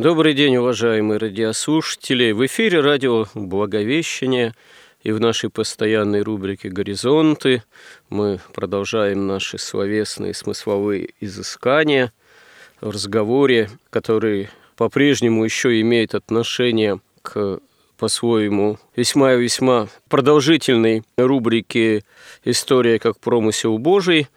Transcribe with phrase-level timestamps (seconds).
[0.00, 2.32] Добрый день, уважаемые радиослушатели.
[2.32, 4.54] В эфире радио «Благовещение»
[5.02, 7.62] и в нашей постоянной рубрике «Горизонты»
[8.08, 12.14] мы продолжаем наши словесные смысловые изыскания
[12.80, 17.60] в разговоре, который по-прежнему еще имеет отношение к
[17.98, 22.04] по-своему весьма и весьма продолжительной рубрике
[22.42, 24.28] «История как промысел Божий»,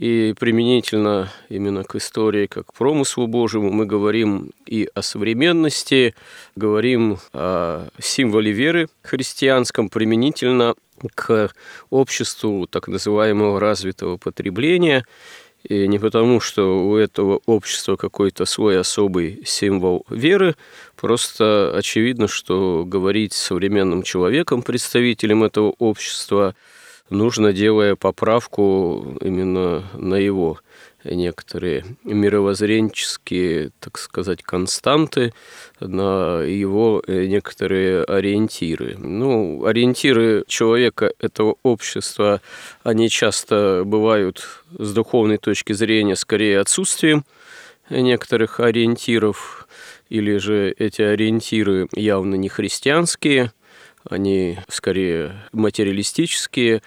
[0.00, 6.14] и применительно именно к истории как к промыслу Божьему мы говорим и о современности,
[6.56, 10.74] говорим о символе веры христианском применительно
[11.14, 11.52] к
[11.90, 15.04] обществу так называемого развитого потребления.
[15.68, 20.56] И не потому, что у этого общества какой-то свой особый символ веры,
[20.96, 26.54] просто очевидно, что говорить с современным человеком, представителем этого общества–
[27.10, 30.58] нужно, делая поправку именно на его
[31.04, 35.32] некоторые мировоззренческие, так сказать, константы,
[35.80, 38.96] на его некоторые ориентиры.
[38.98, 42.40] Ну, ориентиры человека этого общества,
[42.82, 47.24] они часто бывают с духовной точки зрения скорее отсутствием
[47.88, 49.66] некоторых ориентиров,
[50.10, 53.52] или же эти ориентиры явно не христианские–
[54.08, 56.82] они скорее материалистические,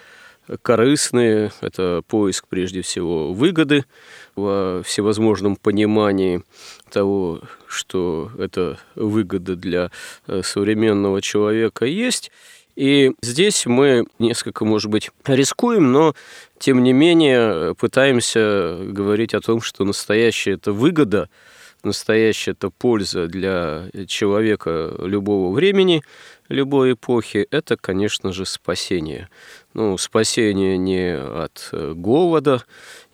[0.61, 3.85] корыстные, это поиск прежде всего выгоды
[4.35, 6.43] во всевозможном понимании
[6.91, 9.89] того, что это выгода для
[10.27, 12.31] э, современного человека есть.
[12.75, 16.15] И здесь мы несколько, может быть, рискуем, но
[16.57, 21.29] тем не менее пытаемся говорить о том, что настоящая это выгода–
[21.83, 26.03] настоящая это польза для человека любого времени,
[26.49, 29.29] любой эпохи, это, конечно же, спасение.
[29.73, 32.63] Ну, спасение не от э, голода,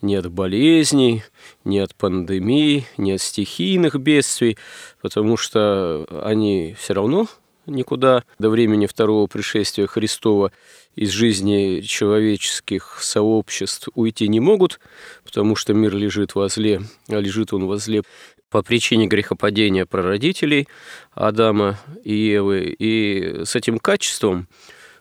[0.02, 1.24] не от болезней,
[1.64, 4.58] не от пандемий, не от стихийных бедствий,
[5.02, 7.28] потому что они все равно
[7.70, 10.52] никуда до времени второго пришествия Христова
[10.96, 14.80] из жизни человеческих сообществ уйти не могут,
[15.24, 18.04] потому что мир лежит возле, а лежит он возле
[18.50, 20.68] по причине грехопадения прародителей
[21.14, 22.76] Адама и Евы.
[22.78, 24.48] И с этим качеством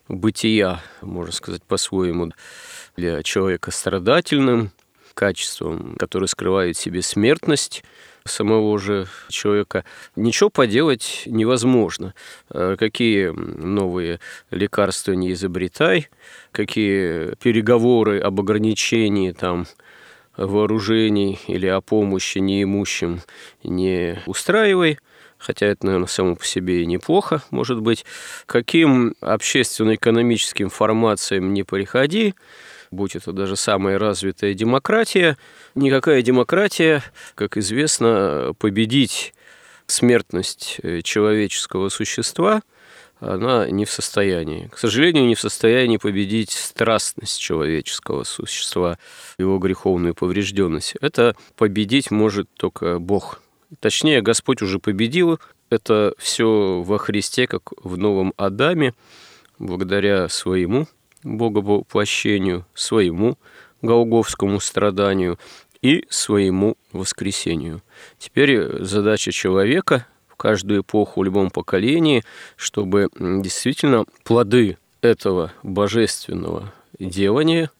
[0.08, 2.32] бытия, можно сказать по-своему,
[2.96, 4.72] для человека страдательным,
[5.14, 7.82] качеством, которое скрывает в себе смертность
[8.24, 9.84] самого же человека,
[10.14, 12.14] ничего поделать невозможно.
[12.50, 14.20] А какие новые
[14.50, 16.08] лекарства не изобретай,
[16.52, 19.66] какие переговоры об ограничении там
[20.38, 23.20] вооружений или о помощи неимущим
[23.64, 24.98] не устраивай,
[25.36, 28.04] хотя это, наверное, само по себе и неплохо, может быть.
[28.46, 32.34] Каким общественно-экономическим формациям не приходи,
[32.90, 35.36] будь это даже самая развитая демократия,
[35.74, 37.02] никакая демократия,
[37.34, 39.34] как известно, победить
[39.86, 42.62] смертность э, человеческого существа–
[43.20, 44.68] она не в состоянии.
[44.72, 48.98] К сожалению, не в состоянии победить страстность человеческого существа,
[49.38, 50.94] его греховную поврежденность.
[51.00, 53.40] Это победить может только Бог.
[53.80, 55.40] Точнее, Господь уже победил.
[55.70, 58.94] Это все во Христе, как в новом Адаме,
[59.58, 60.86] благодаря своему
[61.22, 63.36] Боговоплощению, своему
[63.82, 65.38] Голговскому страданию
[65.82, 67.82] и своему воскресению.
[68.18, 70.06] Теперь задача человека
[70.38, 72.24] каждую эпоху, в любом поколении,
[72.56, 77.70] чтобы действительно плоды этого божественного делания,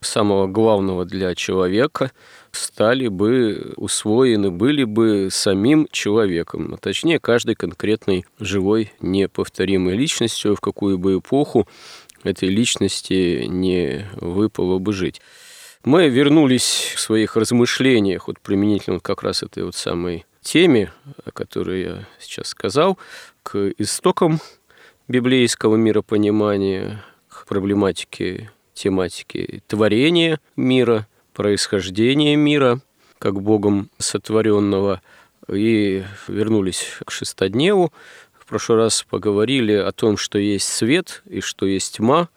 [0.00, 2.12] самого главного для человека,
[2.52, 10.60] стали бы усвоены, были бы самим человеком, а точнее каждой конкретной живой неповторимой личностью, в
[10.60, 11.68] какую бы эпоху
[12.22, 15.20] этой личности не выпало бы жить.
[15.84, 20.90] Мы вернулись в своих размышлениях, вот применительно как раз этой вот самой теме,
[21.26, 22.96] о которой я сейчас сказал,
[23.42, 24.40] к истокам
[25.06, 32.80] библейского миропонимания, к проблематике, тематике творения мира, происхождения мира,
[33.18, 35.02] как Богом сотворенного,
[35.52, 37.92] и вернулись к шестодневу.
[38.32, 42.30] В прошлый раз поговорили о том, что есть свет и что есть тьма,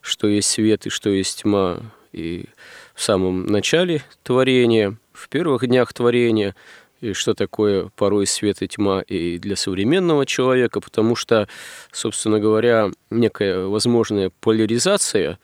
[0.00, 1.78] что есть свет и что есть тьма
[2.10, 2.46] и
[2.94, 6.56] в самом начале творения, в первых днях творения,
[7.02, 11.48] и что такое порой свет и тьма и для современного человека, потому что,
[11.90, 15.38] собственно говоря, некая возможная поляризация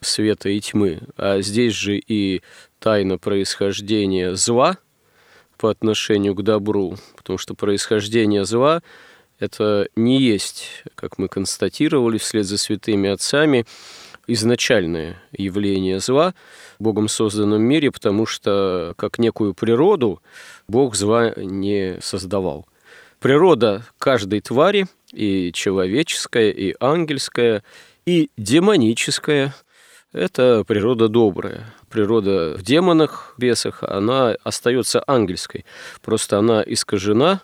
[0.00, 2.42] света и тьмы, а здесь же и
[2.78, 4.78] тайна происхождения зла
[5.58, 8.82] по отношению к добру, потому что происхождение зла–
[9.38, 13.66] это не есть, как мы констатировали вслед за святыми отцами,
[14.26, 16.34] изначальное явление зла
[16.78, 20.22] Богом созданном мире, потому что как некую природу
[20.68, 22.66] Бог зла не создавал.
[23.20, 27.62] Природа каждой твари, и человеческая, и ангельская,
[28.04, 29.54] и демоническая,
[30.12, 31.74] это природа добрая.
[31.90, 35.64] Природа в демонах, бесах, она остается ангельской.
[36.02, 37.42] Просто она искажена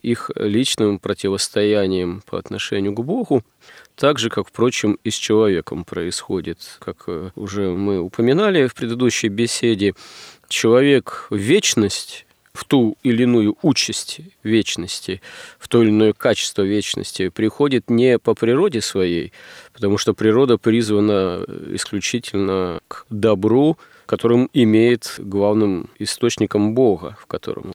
[0.00, 3.44] их личным противостоянием по отношению к Богу,
[3.98, 6.58] так же, как, впрочем, и с человеком происходит.
[6.78, 9.94] Как э, уже мы упоминали в предыдущей беседе,
[10.48, 15.20] человек в вечность в ту или иную участь вечности,
[15.58, 19.32] в то или иное качество вечности приходит не по природе своей,
[19.72, 23.78] потому что природа призвана исключительно к добру,
[24.08, 27.74] которым имеет главным источником Бога, в котором.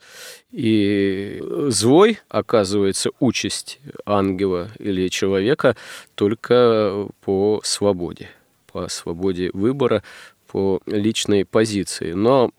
[0.52, 5.76] И злой, оказывается, участь ангела или человека
[6.16, 8.30] только по свободе,
[8.72, 10.02] по свободе выбора,
[10.48, 12.14] по личной позиции.
[12.14, 12.50] Но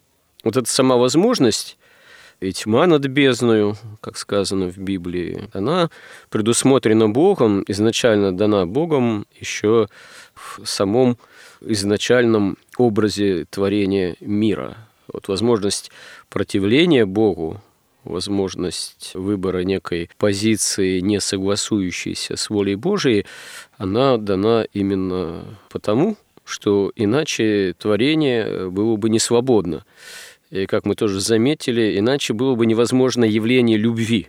[0.45, 1.77] вот эта сама возможность
[2.39, 5.91] и тьма над бездною, как сказано в Библии, она
[6.31, 9.89] предусмотрена Богом, изначально дана Богом еще
[10.35, 11.19] в самом
[11.61, 14.77] изначальном образе творения мира.
[15.13, 15.91] Вот возможность
[16.29, 17.61] противления Богу,
[18.05, 23.27] возможность выбора некой позиции, не согласующейся с волей Божией,
[23.77, 29.85] она дана именно потому, что иначе творение было бы не свободно.
[30.51, 34.29] И как мы тоже заметили, иначе было бы невозможно явление любви.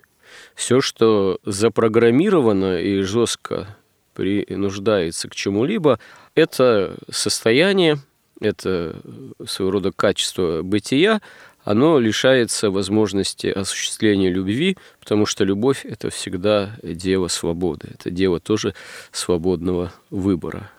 [0.56, 3.78] Все, что запрограммировано и жестко
[4.14, 6.00] принуждается к чему-либо,
[6.36, 8.00] это состояние,
[8.42, 9.02] это
[9.46, 11.22] своего рода качество бытия,
[11.64, 18.76] оно лишается возможности осуществления любви, потому что любовь– это всегда дело свободы, это дело тоже
[19.12, 20.70] свободного выбора.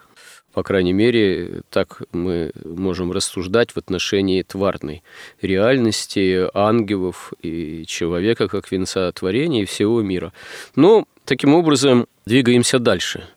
[0.53, 5.03] По крайней мере, так мы можем рассуждать в отношении тварной
[5.41, 10.33] реальности ангелов и человека как венца творения и всего мира.
[10.75, 13.27] Но таким образом двигаемся дальше–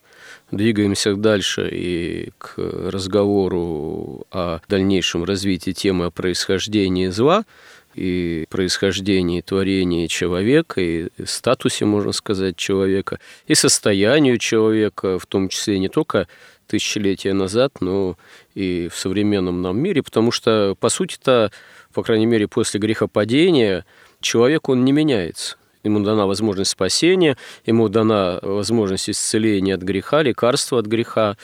[0.50, 7.44] двигаемся дальше и к разговору о дальнейшем развитии темы о происхождении зла
[7.94, 15.78] и происхождении творения человека, и статусе, можно сказать, человека, и состоянию человека, в том числе
[15.78, 16.28] не только
[16.68, 18.16] тысячелетия назад, но
[18.54, 21.50] и в современном нам мире, потому что, по сути-то,
[21.92, 23.84] по крайней мере, после грехопадения,
[24.20, 25.56] человек, он не меняется.
[25.82, 31.36] Ему дана возможность спасения, ему дана возможность исцеления от греха, лекарства от греха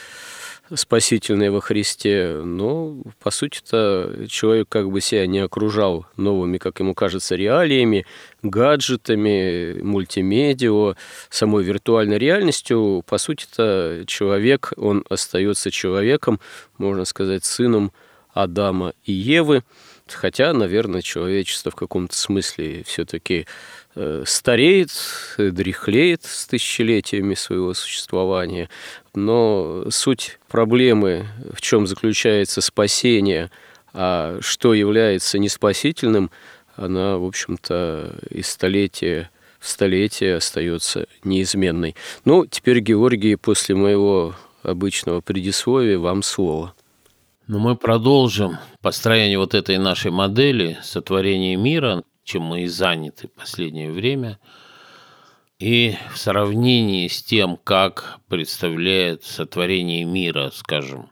[0.74, 6.94] спасительное во Христе, но, по сути-то, человек как бы себя не окружал новыми, как ему
[6.94, 8.04] кажется, реалиями,
[8.42, 10.96] гаджетами, мультимедиа,
[11.30, 13.04] самой виртуальной реальностью.
[13.06, 16.40] По сути-то, человек, он остается человеком,
[16.78, 17.92] можно сказать, сыном
[18.32, 19.62] Адама и Евы,
[20.08, 23.46] хотя, наверное, человечество в каком-то смысле все-таки
[24.24, 24.90] стареет,
[25.38, 28.68] дряхлеет с тысячелетиями своего существования.
[29.14, 33.50] Но суть проблемы, в чем заключается спасение,
[33.92, 36.30] а что является неспасительным,
[36.76, 41.96] она, в общем-то, из столетия в столетие остается неизменной.
[42.24, 46.74] Ну, теперь, Георгий, после моего обычного предисловия, вам слово.
[47.46, 53.28] Но ну, мы продолжим построение вот этой нашей модели сотворения мира чем мы и заняты
[53.28, 54.38] в последнее время.
[55.58, 61.08] И в сравнении с тем, как представляет сотворение мира, скажем,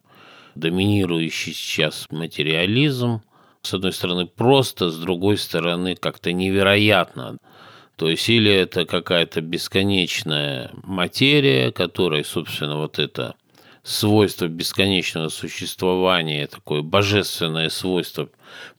[0.57, 3.23] доминирующий сейчас материализм,
[3.63, 7.39] с одной стороны просто, с другой стороны как-то невероятно.
[7.97, 13.37] То есть или это какая-то бесконечная материя, которой, собственно, вот это
[13.85, 18.29] свойство бесконечного существования, такое божественное свойство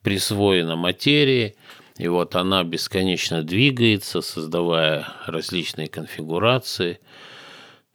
[0.04, 1.56] присвоено материи–
[1.98, 7.00] и вот она бесконечно двигается, создавая различные конфигурации.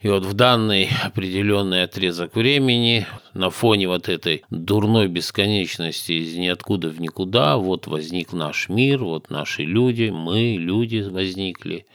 [0.00, 6.88] И вот в данный определенный отрезок времени, на фоне вот этой дурной бесконечности из ниоткуда
[6.88, 11.86] в никуда, вот возник наш мир, вот наши люди, мы, люди возникли.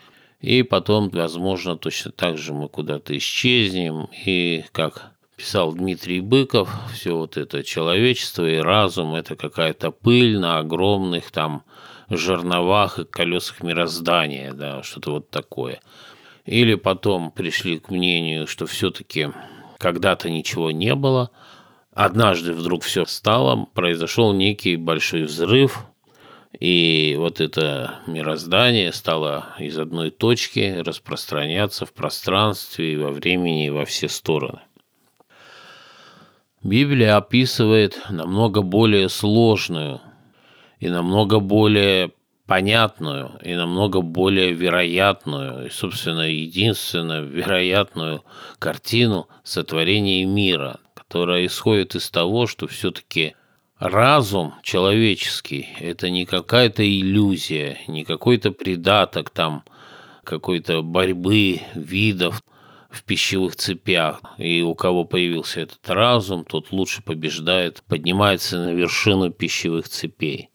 [0.41, 4.07] И потом, возможно, точно так же мы куда-то исчезнем.
[4.24, 10.59] И, как писал Дмитрий Быков, все вот это человечество и разум– это какая-то пыль на
[10.59, 11.63] огромных там
[12.09, 15.79] жерновах и колесах мироздания, да, что-то вот такое–
[16.45, 19.29] или потом пришли к мнению, что все-таки
[19.77, 21.31] когда-то ничего не было,
[21.91, 25.85] однажды вдруг все стало, произошел некий большой взрыв,
[26.57, 33.71] и вот это мироздание стало из одной точки распространяться в пространстве и во времени и
[33.71, 34.62] во все стороны.
[36.63, 40.01] Библия описывает намного более сложную
[40.79, 42.12] и намного более
[42.46, 48.24] понятную и намного более вероятную, и, собственно, единственную вероятную
[48.60, 53.36] картину сотворения мира, которая исходит из того, что все-таки
[53.79, 59.63] разум человеческий– это не какая-то иллюзия, не какой-то придаток там
[60.24, 62.44] какой-то борьбы видов
[62.89, 64.22] в пищевых цепях.
[64.38, 70.50] И у кого появился этот разум, тот лучше побеждает, поднимается на вершину пищевых цепей–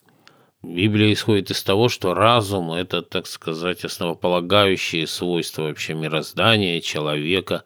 [0.62, 7.64] Библия исходит из того, что разум– это, так сказать, основополагающие свойства вообще мироздания, человека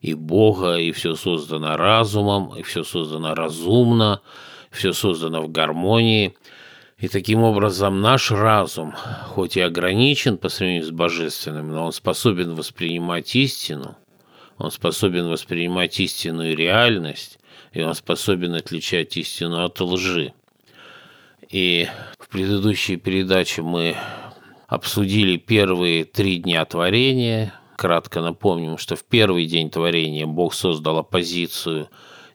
[0.00, 4.22] и Бога, и все создано разумом, и все создано разумно,
[4.72, 6.34] все создано в гармонии.
[6.98, 8.92] И таким образом наш разум,
[9.28, 13.96] хоть и ограничен по сравнению с божественным, но он способен воспринимать истину,
[14.58, 17.38] он способен воспринимать истинную реальность,
[17.72, 20.32] и он способен отличать истину от лжи.
[21.52, 21.86] И
[22.18, 23.94] в предыдущей передаче мы
[24.68, 27.52] обсудили первые три дня творения.
[27.76, 31.90] Кратко напомним, что в первый день творения Бог создал оппозицию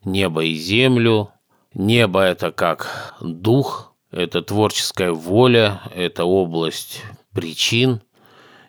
[0.06, 1.32] небо и землю.
[1.74, 7.02] Небо– это как дух, это творческая воля, это область
[7.34, 8.02] причин.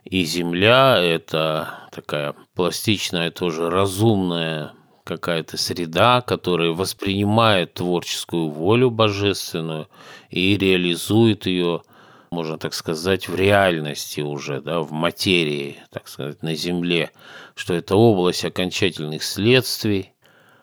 [0.04, 4.72] И земля– это такая пластичная, тоже разумная
[5.04, 9.88] какая-то среда, которая воспринимает творческую волю божественную
[10.30, 11.82] и реализует ее,
[12.30, 17.10] можно так сказать, в реальности уже, да, в материи, так сказать, на Земле,
[17.54, 20.12] что это область окончательных следствий.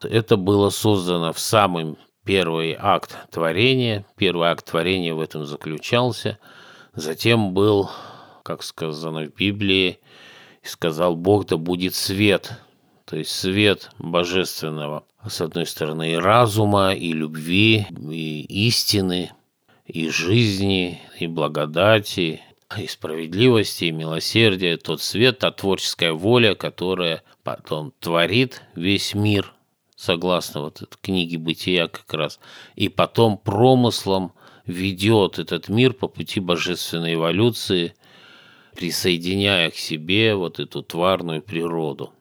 [0.02, 4.06] Это было создано в самый первый акт творения.
[4.18, 6.38] Первый акт творения в этом заключался.
[6.94, 7.90] Затем был,
[8.44, 10.00] как сказано в Библии,
[10.62, 12.54] сказал Бог, да будет свет–
[13.06, 19.32] то есть свет божественного, с одной стороны, и разума, и любви, и истины,
[19.86, 22.42] и жизни, и благодати,
[22.78, 29.54] и справедливости, и милосердия, тот свет, та творческая воля, которая потом творит весь мир,
[29.96, 32.40] согласно вот этой книге «Бытия» как раз,
[32.76, 34.34] и потом промыслом
[34.66, 37.94] ведет этот мир по пути божественной эволюции,
[38.76, 42.12] присоединяя к себе вот эту тварную природу.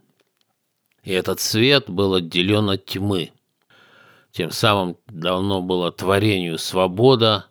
[1.02, 3.32] И этот свет был отделен от тьмы.
[4.30, 7.46] Тем самым давно было творению свобода,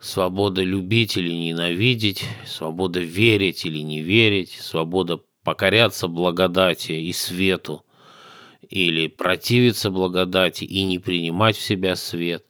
[0.00, 7.84] свобода любить или ненавидеть, свобода верить или не верить, свобода покоряться благодати и свету,
[8.68, 12.44] или противиться благодати и не принимать в себя свет.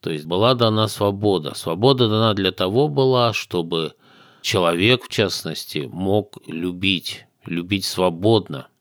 [0.00, 1.54] То есть была дана свобода.
[1.54, 3.94] Свобода дана для того была, чтобы
[4.42, 8.68] человек, в частности, мог любить, любить свободно–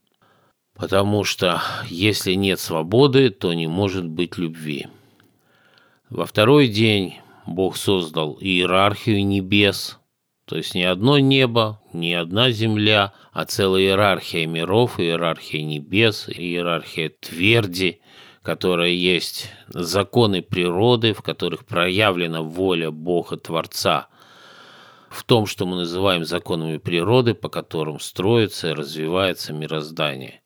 [0.75, 4.87] Потому что если нет свободы, то не может быть любви.
[6.09, 9.99] Во второй день Бог создал иерархию небес,
[10.45, 17.11] то есть не одно небо, не одна земля, а целая иерархия миров, иерархия небес, иерархия
[17.19, 18.01] тверди,
[18.41, 24.07] которая есть законы природы, в которых проявлена воля Бога Творца–
[25.13, 30.41] в том, что мы называем законами природы, по которым строится и развивается мироздание.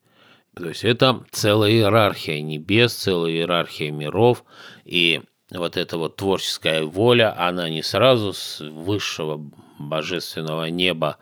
[0.55, 4.43] То есть это целая иерархия небес, целая иерархия миров,
[4.83, 9.41] и вот эта вот творческая воля, она не сразу с высшего
[9.79, 11.17] божественного неба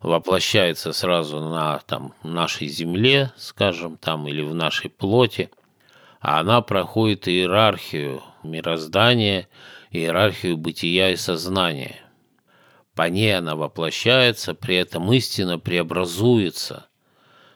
[0.00, 5.50] воплощается сразу на там, нашей земле, скажем, там, или в нашей плоти,
[6.20, 9.48] а она проходит иерархию мироздания,
[9.90, 11.96] иерархию бытия и сознания.
[12.94, 16.86] По ней она воплощается, при этом истина преобразуется–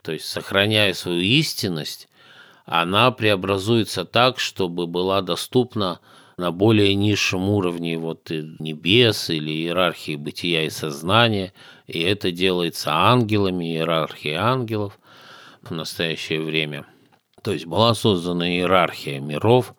[0.07, 2.09] то есть сохраняя свою истинность,
[2.67, 6.01] она преобразуется так, чтобы была доступна
[6.37, 11.55] на более низшем уровне вот небес или иерархии бытия и сознания,
[11.87, 14.99] и это делается ангелами, иерархией ангелов.
[15.63, 16.87] в настоящее время.
[17.43, 19.75] То есть была создана иерархия миров,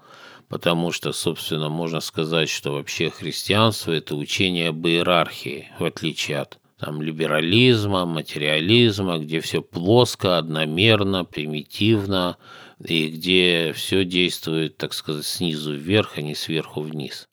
[0.49, 6.59] потому что, собственно, можно сказать, что вообще христианство– это учение об иерархии, в отличие от
[6.79, 12.37] там, либерализма, материализма, где все плоско, одномерно, примитивно,
[12.83, 17.27] и где все действует, так сказать, снизу вверх, а не сверху вниз.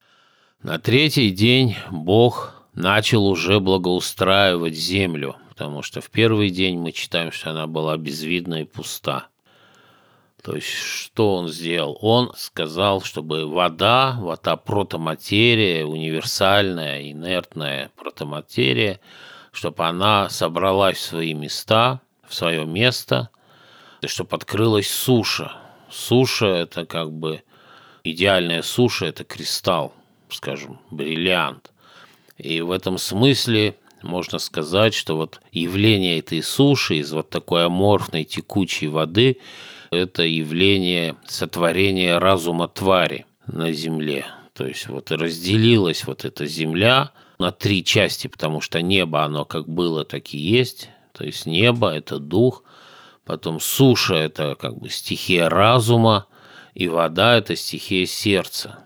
[0.62, 7.32] На третий день Бог начал уже благоустраивать землю, потому что в первый день мы читаем,
[7.32, 9.28] что она была безвидна и пуста.
[10.42, 11.98] То есть, что он сделал?
[12.02, 19.00] Он сказал, чтобы вода, вода протоматерия, универсальная, инертная протоматерия,
[19.52, 23.30] чтобы она собралась в свои места, в свое место,
[24.04, 25.52] и чтобы открылась суша.
[25.90, 27.42] Суша– это как бы
[28.02, 29.92] идеальная суша– это кристалл,
[30.28, 31.73] скажем, бриллиант.
[32.38, 38.25] И в этом смысле можно сказать, что вот явление этой суши из вот такой аморфной
[38.25, 39.38] текучей воды–
[39.90, 44.26] это явление сотворения разума твари на Земле.
[44.52, 49.68] То есть вот разделилась вот эта Земля– на три части, потому что небо, оно как
[49.68, 50.88] было, так и есть.
[51.12, 52.64] То есть небо– это дух,
[53.25, 56.26] потом суша– это как бы стихия разума,
[56.75, 58.81] и вода– это стихия сердца.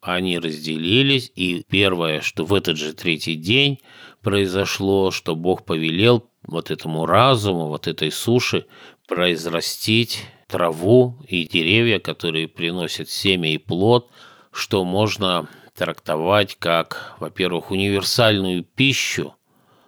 [0.00, 3.80] Они разделились, и первое, что в этот же третий день
[4.22, 8.66] произошло, что Бог повелел вот этому разуму, вот этой суши
[9.08, 14.10] произрастить траву и деревья, которые приносят семя и плод,
[14.52, 19.34] что можно трактовать как, во-первых, универсальную пищу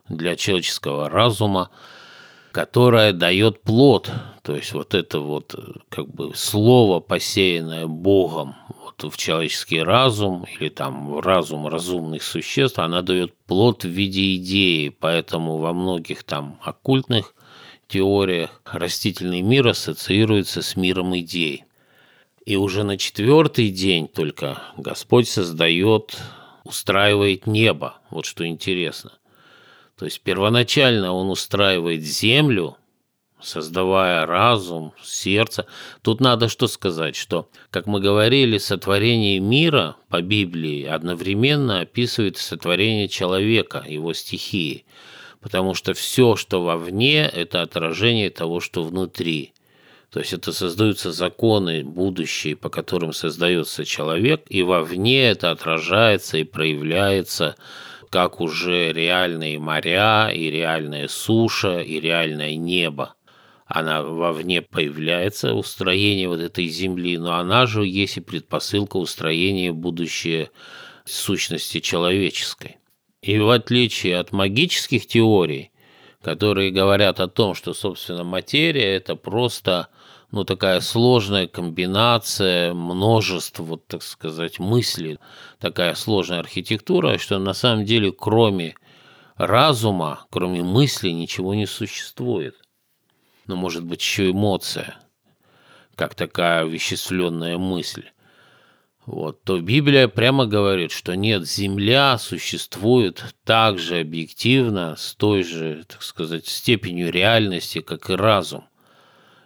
[0.09, 1.71] для человеческого разума,
[2.53, 4.11] которая дает плод.
[4.43, 5.55] То есть вот это вот
[5.89, 12.79] как бы слово, посеянное Богом вот в человеческий разум или там в разум разумных существ,
[12.79, 14.89] она дает плод в виде идеи.
[14.89, 17.35] Поэтому во многих там оккультных
[17.87, 21.65] теориях растительный мир ассоциируется с миром идей.
[22.45, 26.17] И уже на четвертый день только Господь создает,
[26.65, 27.99] устраивает небо.
[28.11, 29.13] Вот что интересно.
[29.99, 32.77] То есть первоначально Он устраивает землю,
[33.41, 35.67] создавая разум, сердце.
[36.03, 43.09] Тут надо что сказать, что, как мы говорили, сотворение мира по Библии одновременно описывает сотворение
[43.09, 44.85] человека, его стихии.
[45.41, 49.53] Потому что все, что вовне, это отражение того, что внутри.
[50.11, 56.45] То есть это создаются законы будущие, по которым создается человек, и вовне это отражается и
[56.45, 57.57] проявляется
[58.11, 63.15] как уже реальные моря и реальная суша и реальное небо.
[63.67, 70.49] Она вовне появляется, устроение вот этой земли, но она же есть и предпосылка устроения будущей
[71.05, 72.79] сущности человеческой.
[73.21, 75.71] И в отличие от магических теорий,
[76.23, 79.89] которые говорят о том, что, собственно, материя– это просто
[80.31, 85.19] ну, такая сложная комбинация, множество, вот так сказать, мыслей,
[85.59, 88.75] такая сложная архитектура, что на самом деле кроме
[89.37, 92.57] разума, кроме мысли ничего не существует.
[93.47, 94.99] Но может быть еще эмоция,
[95.95, 98.05] как такая вещественная мысль.
[99.07, 105.85] Вот, то Библия прямо говорит, что нет, Земля существует так же объективно, с той же,
[105.89, 108.68] так сказать, степенью реальности, как и разум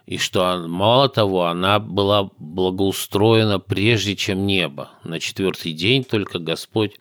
[0.05, 4.91] и что, мало того, она была благоустроена прежде, чем небо.
[5.03, 6.99] На четвертый день только Господь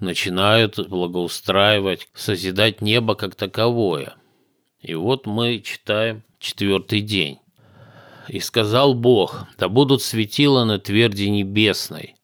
[0.00, 4.14] начинает благоустраивать, созидать небо как таковое.
[4.80, 7.38] И вот мы читаем четвертый день.
[8.28, 12.16] «И сказал Бог, да будут светила на тверди небесной».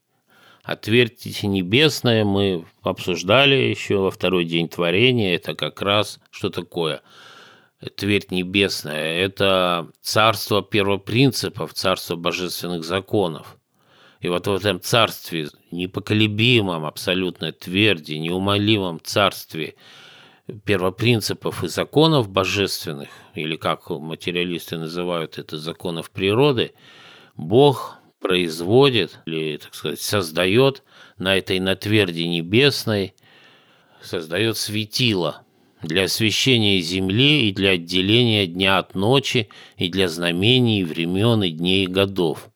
[0.63, 5.35] А твердь небесная мы обсуждали еще во второй день творения.
[5.35, 7.03] Это как раз что такое–
[7.97, 13.57] Твердь небесная– это царство первопринципов, царство божественных законов.
[14.21, 19.77] И вот в этом царстве, непоколебимом абсолютно тверди, неумолимом царстве
[20.65, 26.73] первопринципов и законов божественных, или как материалисты называют это законов природы,
[27.37, 30.83] Бог производит, или, так сказать, создает
[31.17, 33.15] на этой на тверди небесной,
[34.03, 35.43] создает светило–
[35.83, 41.85] для освящения земли и для отделения дня от ночи и для знамений времен и дней
[41.85, 42.51] и годов.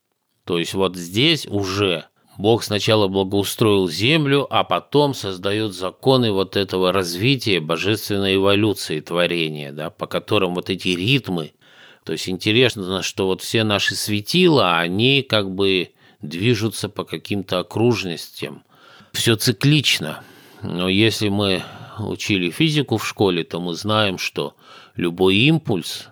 [0.44, 2.06] То есть вот здесь уже
[2.38, 9.90] Бог сначала благоустроил землю, а потом создает законы вот этого развития божественной эволюции творения, да,
[9.90, 11.52] по которым вот эти ритмы,
[12.04, 18.64] то есть интересно, что вот все наши светила, они как бы движутся по каким-то окружностям.
[19.12, 20.22] Все циклично.
[20.62, 21.62] Но если мы
[22.08, 24.54] учили физику в школе, то мы знаем, что
[24.96, 26.08] любой импульс,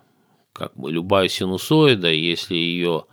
[0.52, 3.04] как бы любая синусоида, если ее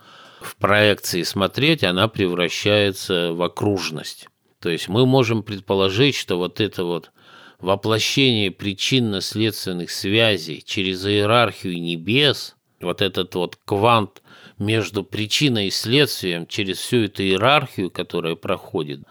[0.42, 4.28] в проекции смотреть, она превращается в окружность.
[4.60, 7.12] То есть мы можем предположить, что вот это вот
[7.60, 14.22] воплощение причинно-следственных связей через иерархию небес, вот этот вот квант
[14.60, 19.02] между причиной и следствием через всю эту иерархию, которая проходит,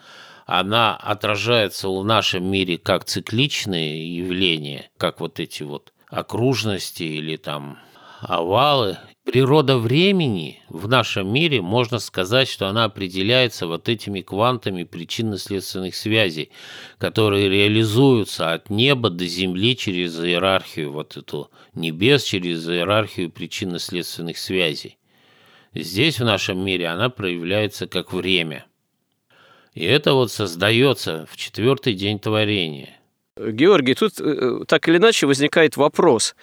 [0.47, 7.79] она отражается в нашем мире как цикличные явления, как вот эти вот окружности или там
[8.21, 8.97] овалы.
[9.25, 16.51] Природа времени в нашем мире, можно сказать, что она определяется вот этими квантами причинно-следственных связей,
[16.99, 24.97] которые реализуются от неба до земли через иерархию вот эту небес, через иерархию причинно-следственных связей.
[25.75, 28.65] Здесь в нашем мире она проявляется как время.
[29.77, 32.97] И это вот создается в четвертый день творения.
[33.37, 36.35] Георгий, тут э, так или иначе возникает вопрос.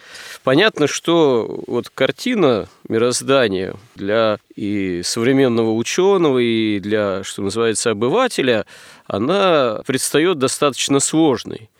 [0.44, 8.68] Понятно, что вот картина мироздания для и современного ученого, и для, что называется, обывателя,
[9.08, 11.72] она предстает достаточно сложной.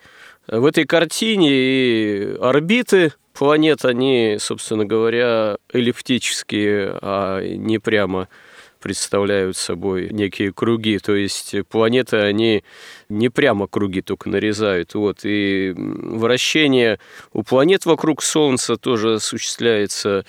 [0.48, 8.28] В этой картине и орбиты планет, они, собственно говоря, эллиптические, а не прямо
[8.84, 12.66] представляют собой некие круги, то есть планеты, они
[13.08, 14.94] не прямо круги только нарезают.
[14.94, 15.20] Вот.
[15.24, 17.00] И вращение
[17.32, 20.26] у планет вокруг Солнца тоже осуществляется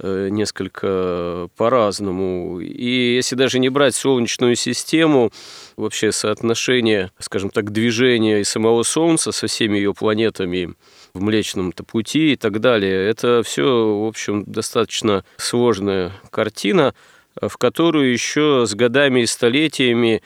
[0.00, 2.58] э, несколько по-разному.
[2.58, 5.30] И если даже не брать Солнечную систему,
[5.76, 10.74] вообще соотношение, скажем так, движения и самого Солнца со всеми ее планетами
[11.14, 16.96] в Млечном-то пути и так далее, это все, в общем, достаточно сложная картина–
[17.40, 20.22] в которую еще с годами и столетиями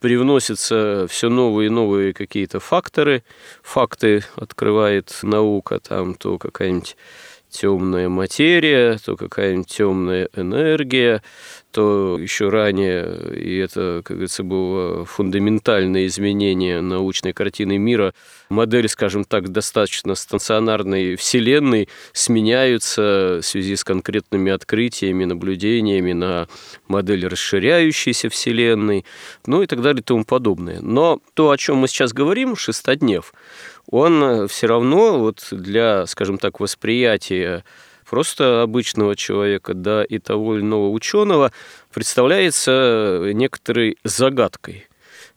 [0.00, 3.22] привносятся все новые и новые какие-то факторы.
[3.62, 6.96] Факты открывает наука, там то какая-нибудь
[7.54, 11.22] темная материя, то какая-нибудь темная энергия,
[11.70, 18.14] то еще ранее, и это, как говорится, было фундаментальное изменение научной картины мира,
[18.48, 26.48] модель, скажем так, достаточно станционарной Вселенной сменяются в связи с конкретными открытиями, наблюдениями на
[26.86, 29.04] модель расширяющейся Вселенной,
[29.46, 30.80] ну и так далее и тому подобное.
[30.80, 33.32] Но то, о чем мы сейчас говорим, шестоднев,
[33.90, 37.64] он э, все равно вот для, скажем так, восприятия
[38.08, 41.52] просто обычного человека, да, и того или иного ученого
[41.92, 44.86] представляется некоторой загадкой.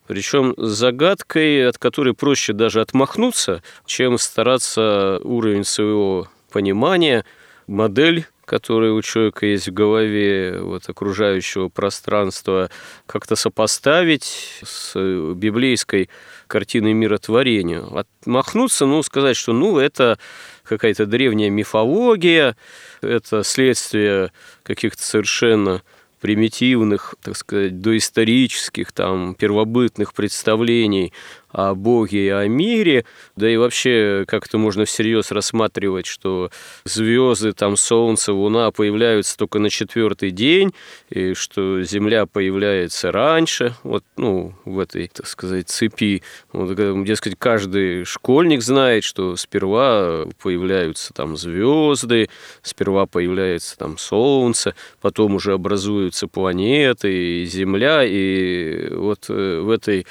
[0.06, 7.24] Причем загадкой, от которой проще даже отмахнуться, чем стараться уровень своего понимания,
[7.66, 12.70] модель которые у человека есть в голове вот, окружающего пространства,
[13.06, 14.94] как-то сопоставить с
[15.34, 16.08] библейской
[16.46, 17.82] картиной миротворения.
[17.82, 20.18] Отмахнуться, ну, сказать, что ну, это
[20.64, 22.56] какая-то древняя мифология,
[23.02, 24.32] это следствие
[24.62, 25.82] каких-то совершенно
[26.18, 31.12] примитивных, так сказать, доисторических, там, первобытных представлений
[31.50, 33.04] о Боге и о мире,
[33.36, 36.50] да и вообще как-то можно всерьез рассматривать, что
[36.84, 40.72] звезды, там Солнце, Луна появляются только на четвертый день,
[41.10, 46.22] и что Земля появляется раньше, вот, ну, в этой, так сказать, цепи.
[46.52, 52.28] Вот, дескать, каждый школьник знает, что сперва появляются там звезды,
[52.62, 60.06] сперва появляется там Солнце, потом уже образуются планеты и Земля, и вот э, в этой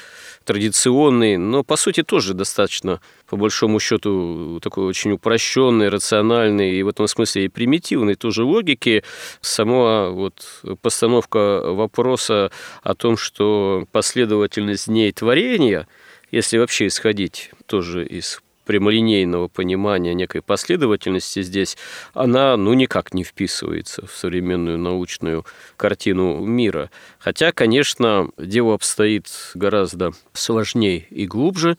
[0.48, 6.88] традиционный, но по сути тоже достаточно, по большому счету, такой очень упрощенный, рациональный и в
[6.88, 9.04] этом смысле и примитивной тоже логики,
[9.42, 12.50] сама вот постановка вопроса
[12.82, 15.86] о том, что последовательность дней творения,
[16.32, 21.78] если вообще исходить тоже из прямолинейного понимания некой последовательности здесь,
[22.14, 25.46] она ну никак не вписывается в современную научную
[25.78, 26.92] картину мира.
[27.18, 31.78] Хотя, конечно, дело обстоит гораздо сложнее и глубже,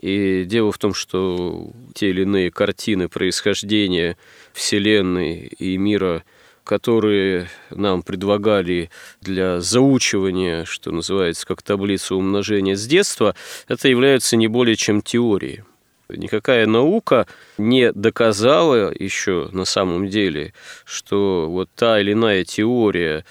[0.00, 4.16] и дело в том, что те или иные картины происхождения
[4.52, 6.22] Вселенной и мира
[6.68, 8.90] которые нам предлагали
[9.22, 13.34] для заучивания, что называется, как таблицу умножения с детства,
[13.68, 15.64] это являются не более чем теории.
[16.10, 17.26] Никакая наука
[17.58, 20.54] не доказала еще на самом деле,
[20.86, 23.26] что вот та или иная теория,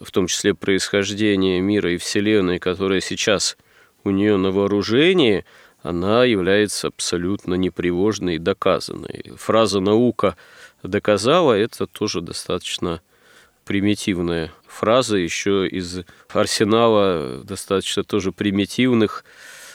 [0.00, 3.58] в том числе происхождения мира и Вселенной, которая сейчас
[4.04, 5.44] у нее на вооружении,
[5.82, 9.32] она является абсолютно непривожной и доказанной.
[9.36, 10.36] Фраза «наука
[10.82, 13.02] доказала»– это тоже достаточно
[13.66, 19.24] примитивная фраза, еще из арсенала достаточно тоже примитивных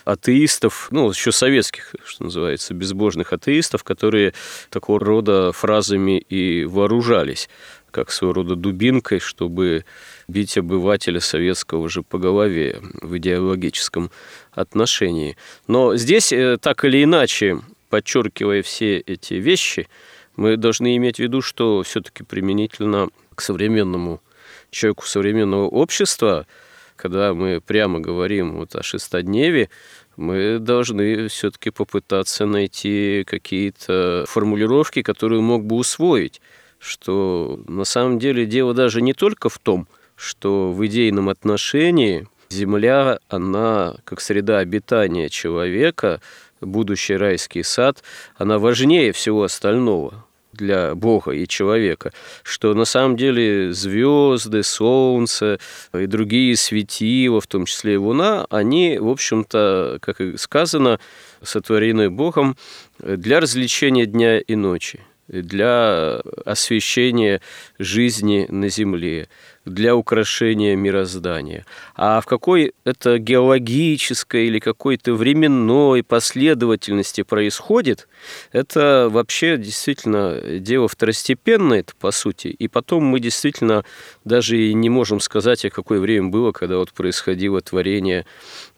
[0.08, 4.34] атеистов, ну, еще советских, что называется, безбожных атеистов, которые
[4.70, 7.50] такого рода фразами и вооружались,
[7.92, 9.84] как своего рода дубинкой, чтобы
[10.30, 14.10] бить обывателя советского же по голове в идеологическом
[14.54, 15.36] отношении.
[15.68, 19.90] Но здесь, э, так или иначе, подчеркивая все эти вещи,
[20.38, 24.22] мы должны иметь в виду, что все-таки применительно к современному
[24.70, 26.48] человеку современного общества,
[26.98, 29.70] когда мы прямо говорим вот о шестодневе,
[30.18, 36.42] мы должны все-таки попытаться найти какие-то формулировки, которые мог бы усвоить,
[36.80, 43.20] что на самом деле дело даже не только в том, что в идейном отношении Земля,
[43.28, 46.22] она как среда обитания человека,
[46.62, 48.04] будущий райский сад,
[48.38, 50.27] она важнее всего остального
[50.58, 52.12] для Бога и человека,
[52.44, 55.60] что на самом деле звезды, солнце
[55.94, 61.00] и другие светила, в том числе и луна, они, в общем-то, как и сказано,
[61.42, 62.58] сотворены Богом
[63.00, 67.42] для развлечения дня и ночи для освещения
[67.80, 69.28] жизни на Земле,
[69.66, 71.66] для украшения мироздания.
[71.98, 78.08] А в какой это геологической или какой-то временной последовательности происходит,
[78.52, 82.50] это вообще действительно дело второстепенное, это по сути.
[82.50, 83.84] И потом мы действительно
[84.26, 88.28] даже и не можем сказать, о какое время было, когда вот происходило творение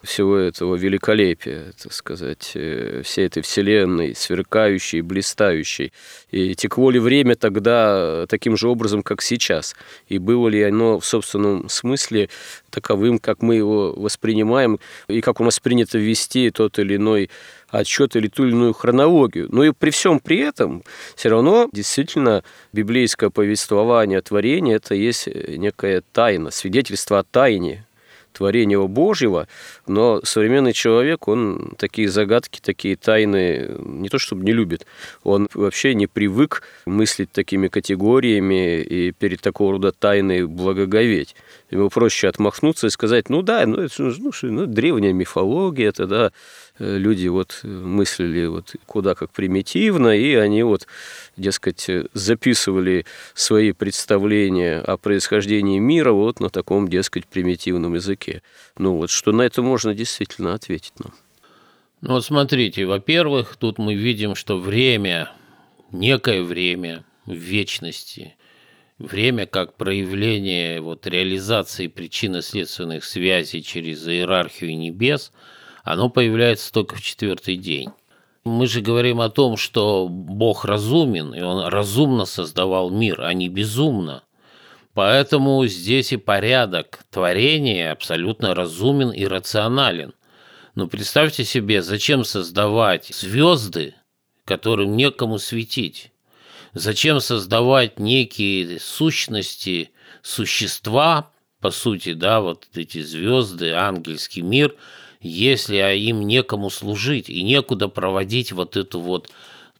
[0.01, 5.91] всего этого великолепия, так сказать, э, всей этой вселенной, сверкающей, блистающей.
[6.31, 9.75] И текло ли время тогда таким же образом, как сейчас?
[10.07, 12.29] И было ли оно в собственном смысле
[13.09, 17.29] таковым, как мы его воспринимаем, и как у нас принято вести тот или иной
[17.69, 19.47] отчет или ту или иную хронологию.
[19.51, 20.83] Но и при всем при этом
[21.15, 22.43] все равно действительно
[22.73, 27.85] библейское повествование творения– это есть некая тайна, свидетельство о тайне,
[28.33, 29.47] творения Божьего,
[29.87, 34.85] но современный человек, он такие загадки, такие тайны не то чтобы не любит,
[35.23, 41.35] он вообще не привык мыслить такими категориями и перед такого рода тайной благоговеть.
[41.71, 46.31] Ему проще отмахнуться и сказать, ну да, ну это ну, ну, древняя мифология, это да,
[46.79, 50.87] люди вот мыслили вот куда как примитивно, и они вот,
[51.37, 58.41] дескать, записывали свои представления о происхождении мира вот на таком, дескать, примитивном языке.
[58.77, 61.13] Ну вот, что на это можно действительно ответить нам?
[62.01, 65.31] Ну вот смотрите, во-первых, тут мы видим, что время,
[65.91, 68.35] некое время в вечности,
[68.97, 75.33] время как проявление вот реализации причинно-следственных связей через иерархию небес–
[75.83, 77.89] оно появляется только в четвертый день.
[78.43, 83.49] Мы же говорим о том, что Бог разумен, и Он разумно создавал мир, а не
[83.49, 84.23] безумно.
[84.93, 90.13] Поэтому здесь и порядок творения абсолютно разумен и рационален.
[90.75, 93.95] Но представьте себе, зачем создавать звезды,
[94.45, 96.11] которым некому светить?
[96.73, 104.75] Зачем создавать некие сущности, существа, по сути, да, вот эти звезды, ангельский мир–
[105.21, 109.29] если им некому служить и некуда проводить вот эту вот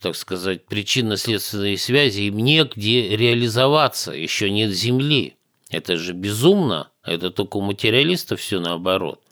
[0.00, 5.36] так сказать, причинно-следственные связи, им негде реализоваться, еще нет земли.
[5.68, 9.22] Это же безумно, это только у материалистов все наоборот.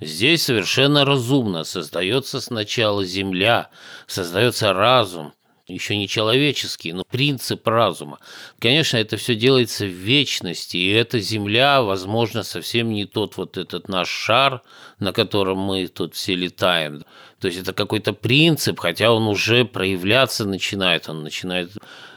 [0.00, 3.70] Здесь совершенно разумно создается сначала земля,
[4.06, 5.32] создается разум,
[5.68, 8.18] еще не человеческий, но принцип разума.
[8.58, 13.88] Конечно, это все делается в вечности, и эта Земля, возможно, совсем не тот вот этот
[13.88, 14.62] наш шар,
[14.98, 17.04] на котором мы тут все летаем.
[17.38, 21.70] То есть это какой-то принцип, хотя он уже проявляться начинает, он начинает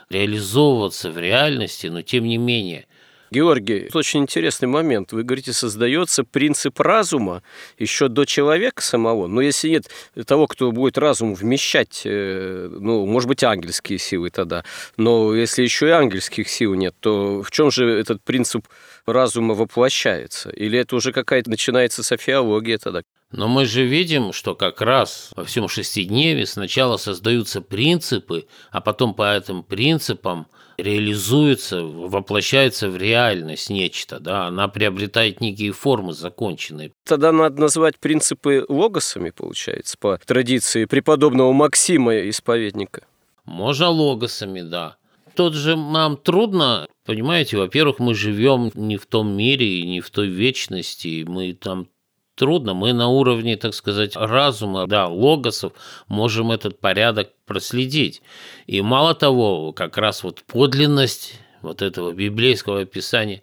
[0.09, 2.87] реализовываться в реальности, но тем не менее–
[3.31, 5.13] Георгий, очень интересный момент.
[5.13, 7.43] Вы говорите, создается принцип разума
[7.79, 9.27] еще до человека самого.
[9.27, 9.89] Но если нет
[10.25, 14.65] того, кто будет разум вмещать, э, ну, может быть, ангельские силы тогда.
[14.97, 18.67] Но если еще и ангельских сил нет, то в чем же этот принцип
[19.05, 20.49] разума воплощается?
[20.49, 23.01] Или это уже какая-то начинается софиология тогда?
[23.31, 29.13] Но мы же видим, что как раз во всем шестидневе сначала создаются принципы, а потом
[29.13, 36.91] по этим принципам реализуется, воплощается в реальность нечто, да, она приобретает некие формы законченные.
[37.05, 43.03] Тогда надо назвать принципы логосами, получается, по традиции преподобного Максима, исповедника.
[43.45, 44.97] Можно логосами, да.
[45.35, 50.09] Тут же нам трудно, понимаете, во-первых, мы живем не в том мире и не в
[50.09, 51.87] той вечности, мы там
[52.35, 52.73] трудно.
[52.73, 55.73] Мы на уровне, так сказать, разума, да, логосов
[56.07, 58.21] можем этот порядок проследить.
[58.67, 63.41] И мало того, как раз вот подлинность вот этого библейского описания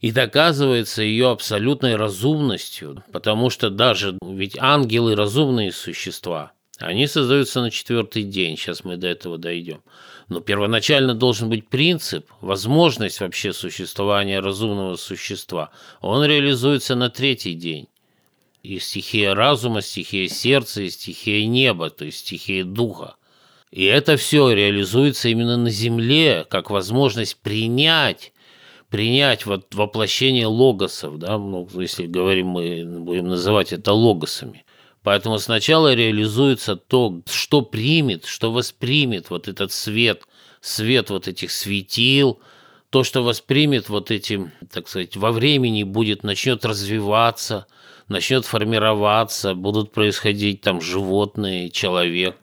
[0.00, 7.70] и доказывается ее абсолютной разумностью, потому что даже ведь ангелы разумные существа, они создаются на
[7.70, 9.82] четвертый день, сейчас мы до этого дойдем.
[10.28, 15.70] Но первоначально должен быть принцип, возможность вообще существования разумного существа.
[16.00, 17.88] Он реализуется на третий день.
[18.62, 23.16] И стихия разума, стихия сердца, и стихия неба, то есть стихия духа.
[23.70, 28.32] И это все реализуется именно на Земле, как возможность принять
[28.90, 34.64] принять вот воплощение логосов, да, ну, если говорим мы, будем называть это логосами.
[35.02, 40.24] Поэтому сначала реализуется то, что примет, что воспримет вот этот свет,
[40.60, 42.40] свет вот этих светил,
[42.90, 47.66] то, что воспримет вот этим, так сказать, во времени будет, начнет развиваться,
[48.10, 52.36] начнет формироваться, будут происходить там животные, человек.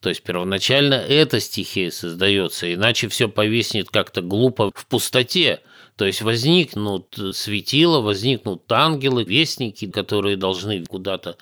[0.00, 5.60] То есть первоначально эта стихия создается, иначе все повиснет как-то глупо в пустоте.
[5.96, 11.36] То есть возникнут светила, возникнут ангелы, вестники, которые должны куда-то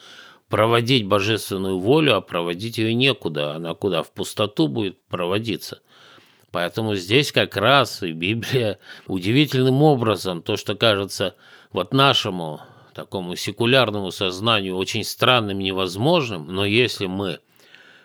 [0.50, 3.54] проводить божественную волю, а проводить ее некуда.
[3.54, 4.02] Она куда?
[4.02, 5.80] В пустоту будет проводиться.
[6.50, 11.34] Поэтому здесь как раз и Библия удивительным образом, то, что кажется
[11.72, 12.60] вот нашему
[12.92, 17.40] такому секулярному сознанию очень странным, невозможным, но если мы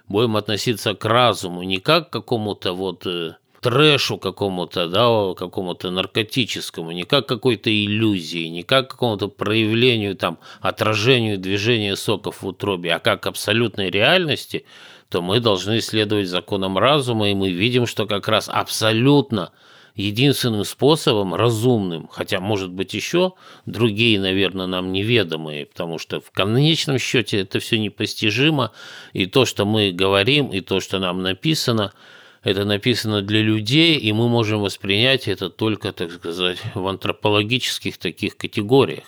[0.08, 6.91] будем относиться к разуму не как к какому-то вот э, трэшу какому-то, да, какому-то наркотическому,
[6.91, 13.00] не как какой-то иллюзии, не как какому-то проявлению, там, отражению движения соков в утробе, а
[13.00, 14.65] как абсолютной реальности,
[15.10, 19.52] то мы должны следовать законам разума, и мы видим, что как раз абсолютно
[19.95, 23.34] единственным способом, разумным, хотя, может быть, еще
[23.65, 28.71] другие, наверное, нам неведомые, потому что в конечном счете это все непостижимо,
[29.13, 31.93] и то, что мы говорим, и то, что нам написано–
[32.45, 38.38] это написано для людей, и мы можем воспринять это только, так сказать, в антропологических таких
[38.38, 39.05] категориях.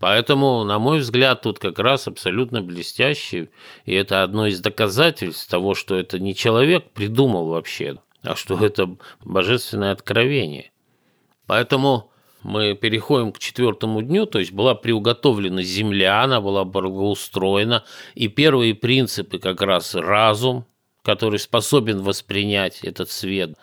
[0.00, 3.50] Поэтому, на мой взгляд, тут как раз абсолютно блестящий,
[3.84, 8.96] и это одно из доказательств того, что это не человек придумал вообще, а что это
[9.24, 10.70] божественное откровение.
[11.46, 18.28] Поэтому мы переходим к четвертому дню, то есть была приуготовлена земля, она была благоустроена, и
[18.28, 20.66] первые принципы как раз разум,
[21.02, 23.56] который способен воспринять этот свет.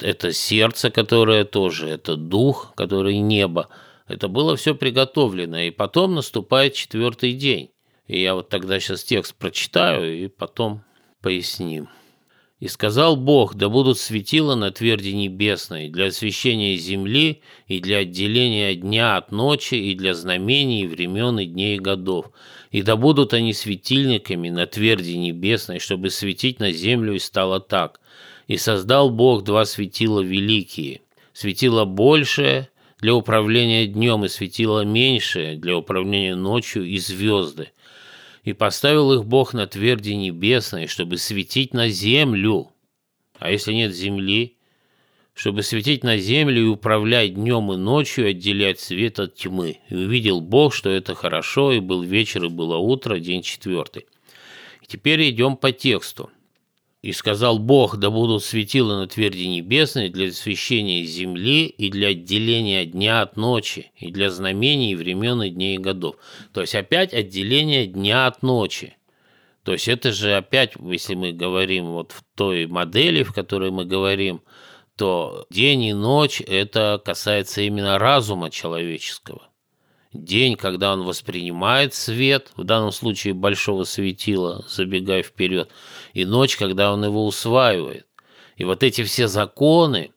[0.00, 3.68] Это сердце, которое тоже, это дух, который небо.
[4.06, 7.70] Это было все приготовлено, и потом наступает четвертый день.
[8.06, 10.82] И я вот тогда сейчас текст прочитаю и потом
[11.20, 11.88] поясним.
[12.60, 18.74] «И сказал Бог, да будут светила на тверди небесной для освещения земли и для отделения
[18.74, 22.32] дня от ночи и для знамений времен и дней и годов,
[22.72, 28.00] и да будут они светильниками на тверди небесной, чтобы светить на землю, и стало так.
[28.48, 35.76] И создал Бог два светила великие, светило большее для управления днем и светило меньшее для
[35.76, 37.70] управления ночью и звезды.
[38.48, 42.72] И поставил их Бог на тверди небесной, чтобы светить на землю.
[43.38, 44.56] А если нет земли,
[45.34, 49.80] чтобы светить на землю и управлять днем и ночью, отделять свет от тьмы.
[49.90, 54.06] И увидел Бог, что это хорошо, и был вечер, и было утро, день четвертый.
[54.80, 56.30] И теперь идем по тексту.
[57.00, 62.84] «И сказал Бог, да будут светила на тверди небесной для освещения земли и для отделения
[62.86, 66.16] дня от ночи, и для знамений времен и дней и годов».
[66.52, 68.96] То есть опять отделение дня от ночи.
[69.62, 73.84] То есть это же опять, если мы говорим вот в той модели, в которой мы
[73.84, 74.42] говорим–
[74.98, 79.47] то день и ночь это касается именно разума человеческого.
[80.24, 85.70] День, когда он воспринимает свет, в данном случае большого светила, забегая вперед,
[86.12, 88.06] и ночь, когда он его усваивает.
[88.56, 90.10] И вот эти все законы,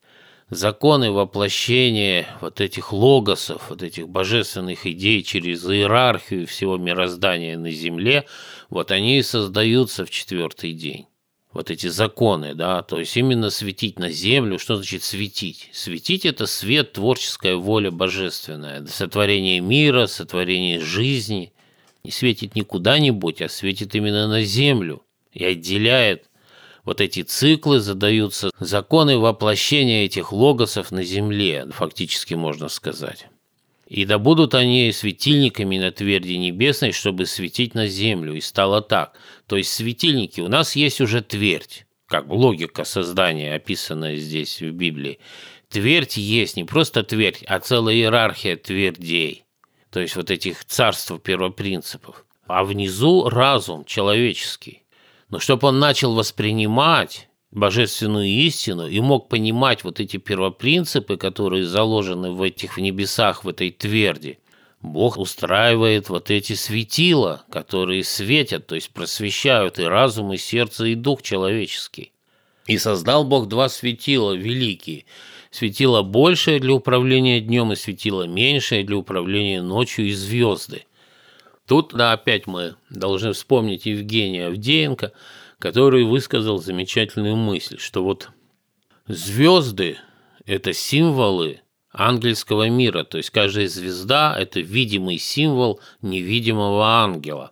[0.50, 8.26] законы воплощения вот этих логосов, вот этих божественных идей через иерархию всего мироздания на Земле,
[8.70, 11.08] вот они и создаются в четвертый день
[11.54, 15.70] вот эти законы, да, то есть именно светить на землю, что значит светить?
[15.74, 21.54] Светить– это свет, творческая воля божественная, сотворение мира, сотворение жизни.
[22.04, 26.30] Не светит не куда-нибудь, а светит именно на землю и отделяет
[26.84, 33.28] вот эти циклы, задаются законы воплощения этих логосов на земле, фактически можно сказать.
[33.92, 38.34] И да будут они светильниками на тверди небесной, чтобы светить на землю.
[38.36, 39.18] И стало так.
[39.48, 45.20] То есть светильники, у нас есть уже твердь, как логика создания, описанная здесь в Библии.
[45.68, 49.44] Твердь есть не просто твердь, а целая иерархия твердей.
[49.90, 52.26] То есть вот этих царств первопринципов.
[52.48, 54.84] А внизу разум человеческий.
[55.28, 62.32] Но чтобы он начал воспринимать божественную истину и мог понимать вот эти первопринципы, которые заложены
[62.32, 64.40] в этих в небесах, в этой тверди,
[64.82, 70.96] Бог устраивает вот эти светила, которые светят, то есть просвещают и разум, и сердце, и
[70.96, 72.12] дух человеческий.
[72.66, 75.06] И создал Бог два светила великие.
[75.52, 80.86] Светило большее для управления днем и светило меньшее для управления ночью и звезды.
[81.68, 85.12] Тут, да, опять мы должны вспомнить Евгения Авдеенко,
[85.62, 88.32] который высказал замечательную мысль, что вот
[89.08, 89.98] звезды–
[90.48, 91.62] это символы
[91.94, 97.52] ангельского мира, то есть каждая звезда– это видимый символ невидимого ангела.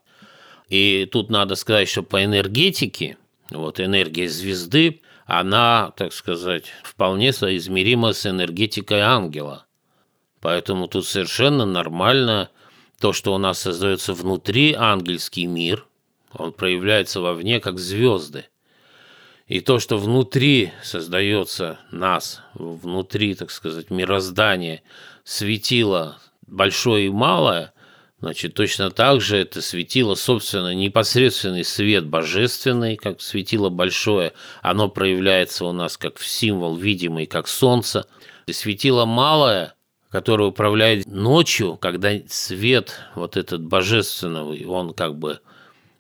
[0.70, 3.18] И тут надо сказать, что по энергетике,
[3.51, 9.68] вот энергия звезды, она, так сказать, вполне соизмерима с энергетикой ангела.
[10.41, 12.49] Поэтому тут совершенно нормально
[12.99, 15.86] то, что у нас создается внутри ангельский мир,
[16.34, 18.45] он проявляется вовне как звезды.
[19.47, 24.84] И то, что внутри создается нас, внутри, так сказать, мироздания,
[25.23, 27.73] светило большое и малое,
[28.19, 35.65] значит, точно так же это светило, собственно, непосредственный свет божественный, как светило большое, оно проявляется
[35.65, 38.05] у нас как символ видимый, как солнце.
[38.45, 39.73] И светило малое,
[40.11, 45.39] которое управляет ночью, когда свет вот этот божественный, он как бы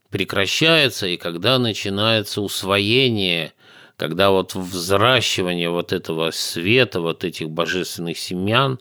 [0.09, 3.53] прекращается, и когда начинается усвоение,
[3.97, 8.79] когда вот взращивание вот этого света, вот этих божественных семян,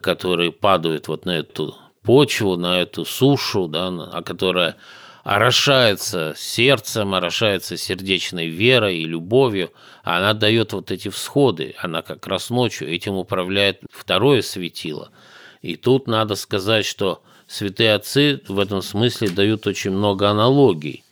[0.00, 4.76] которые падают вот на эту почву, на эту сушу, да, а которая
[5.24, 12.26] орошается сердцем, орошается сердечной верой и любовью, а она дает вот эти всходы, она как
[12.26, 15.10] раз ночью этим управляет второе светило.
[15.60, 21.04] И тут надо сказать, что святые отцы в этом смысле дают очень много аналогий.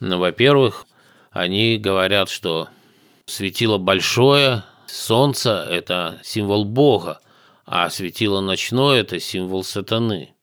[0.00, 0.86] Ну, во-первых,
[1.30, 2.68] они говорят, что
[3.26, 7.20] светило большое, солнце– это символ Бога,
[7.64, 10.34] а светило ночное– это символ сатаны.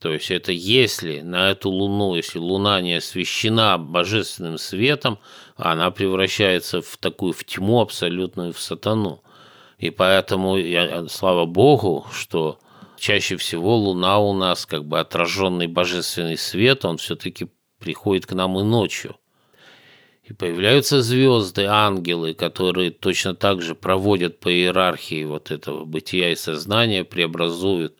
[0.00, 5.18] То есть это если на эту луну, если луна не освещена божественным светом,
[5.56, 9.22] она превращается в такую в тьму абсолютную, в сатану.
[9.78, 12.58] И поэтому, я, слава Богу, что
[12.96, 18.58] чаще всего Луна у нас, как бы отраженный божественный свет, он все-таки приходит к нам
[18.58, 19.16] и ночью.
[20.24, 26.36] И появляются звезды, ангелы, которые точно так же проводят по иерархии вот этого бытия и
[26.36, 27.94] сознания, преобразуют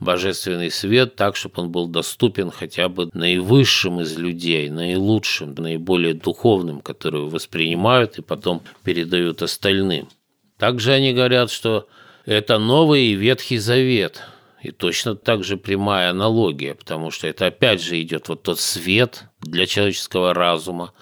[0.00, 6.80] божественный свет так, чтобы он был доступен хотя бы наивысшим из людей, наилучшим, наиболее духовным,
[6.80, 10.08] которые воспринимают и потом передают остальным.
[10.56, 11.86] Также они говорят, что
[12.24, 14.20] это Новый и Ветхий Завет–
[14.62, 19.24] и точно так же прямая аналогия, потому что это опять же идет вот тот свет
[19.40, 20.92] для человеческого разума,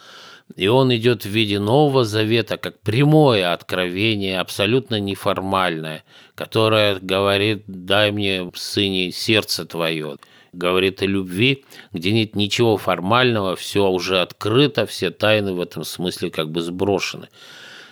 [0.55, 6.05] и он идет в виде Нового Завета, как прямое откровение, абсолютно неформальное,
[6.35, 10.17] которое говорит «дай мне, сыне, сердце твое»,
[10.53, 16.31] говорит о любви, где нет ничего формального, все уже открыто, все тайны в этом смысле
[16.31, 17.29] как бы сброшены.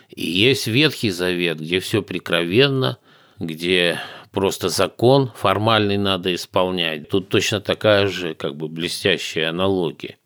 [0.08, 2.98] И есть Ветхий Завет, где все прикровенно,
[3.38, 4.00] где
[4.35, 7.09] просто закон формальный надо исполнять.
[7.09, 10.18] Тут точно такая же как бы блестящая аналогия.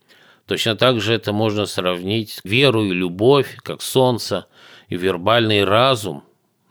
[0.47, 4.47] Точно так же это можно сравнить веру и любовь, как солнце,
[4.89, 6.25] и вербальный разум,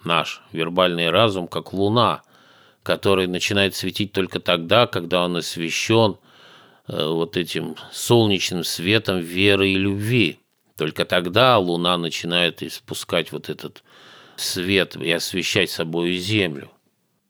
[0.04, 2.24] наш вербальный разум, как луна,
[2.82, 6.18] который начинает светить только тогда, когда он освещен
[6.88, 10.40] э, вот этим солнечным светом веры и любви.
[10.76, 13.84] Только тогда луна начинает испускать вот этот
[14.38, 16.72] свет и освещать собой землю.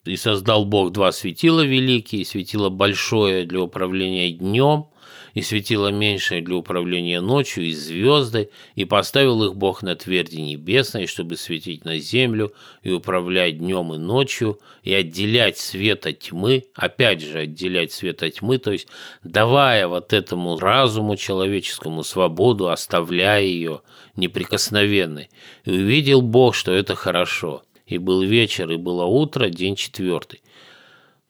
[0.07, 4.87] И создал Бог два светила великие, светило большое для управления днем,
[5.33, 11.05] и светило меньшее для управления ночью, и звезды, и поставил их Бог на тверди небесной,
[11.05, 17.21] чтобы светить на землю, и управлять днем и ночью, и отделять свет от тьмы, опять
[17.21, 18.87] же отделять свет от тьмы, то есть
[19.23, 23.81] давая вот этому разуму человеческому свободу, оставляя ее
[24.15, 25.29] неприкосновенной.
[25.65, 30.43] И увидел Бог, что это хорошо– и был вечер, и было утро, день четвертый.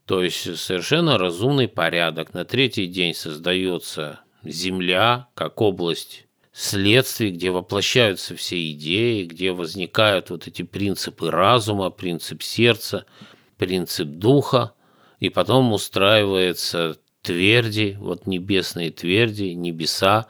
[0.05, 2.33] То есть совершенно разумный порядок.
[2.33, 10.47] На третий день создается Земля как область следствий, где воплощаются все идеи, где возникают вот
[10.47, 13.05] эти принципы разума, принцип сердца,
[13.57, 14.73] принцип духа,
[15.19, 20.27] и потом устраивается тверди, вот небесные тверди, небеса,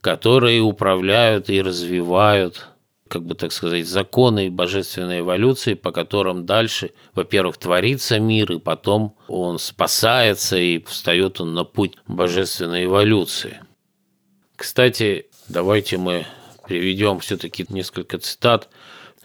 [0.00, 2.68] которые управляют и развивают
[3.08, 9.16] как бы так сказать, законы божественной эволюции, по которым дальше, во-первых, творится мир, и потом
[9.26, 13.60] он спасается, и встает он на путь божественной эволюции.
[14.56, 16.26] Кстати, давайте мы
[16.66, 18.68] приведем все-таки несколько цитат,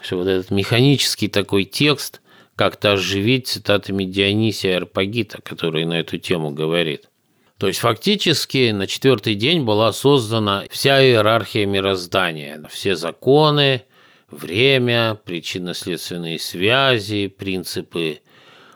[0.02, 2.22] что вот этот механический такой текст
[2.56, 7.10] как-то оживить цитатами Дионисия Арпагита, который на эту тему говорит.
[7.58, 13.84] То есть фактически на четвертый день была создана вся иерархия мироздания, все законы,
[14.30, 18.20] время, причинно-следственные связи, принципы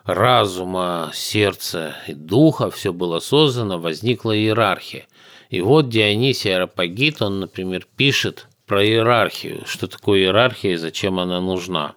[0.06, 5.08] разума, сердца и духа, все было создано, возникла иерархия.
[5.50, 11.42] И вот Дионисий Аропагит, он, например, пишет про иерархию, что такое иерархия и зачем она
[11.42, 11.96] нужна.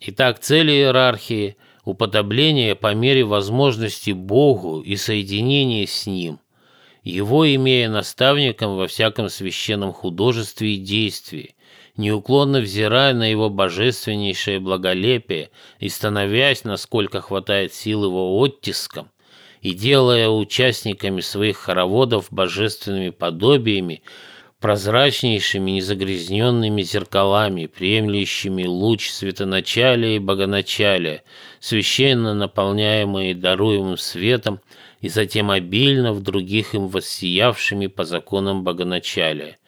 [0.00, 1.56] Итак, цель иерархии–
[1.88, 6.38] уподобление по мере возможности Богу и соединение с Ним,
[7.02, 11.54] Его имея наставником во всяком священном художестве и действии,
[11.96, 19.10] неуклонно взирая на Его божественнейшее благолепие и становясь, насколько хватает сил Его оттиском,
[19.62, 24.02] и делая участниками своих хороводов божественными подобиями,
[24.60, 31.22] прозрачнейшими незагрязненными зеркалами, приемлющими луч светоначалия и богоначалия,
[31.60, 34.60] священно наполняемые даруемым светом
[35.00, 39.58] и затем обильно в других им воссиявшими по законам богоначалия.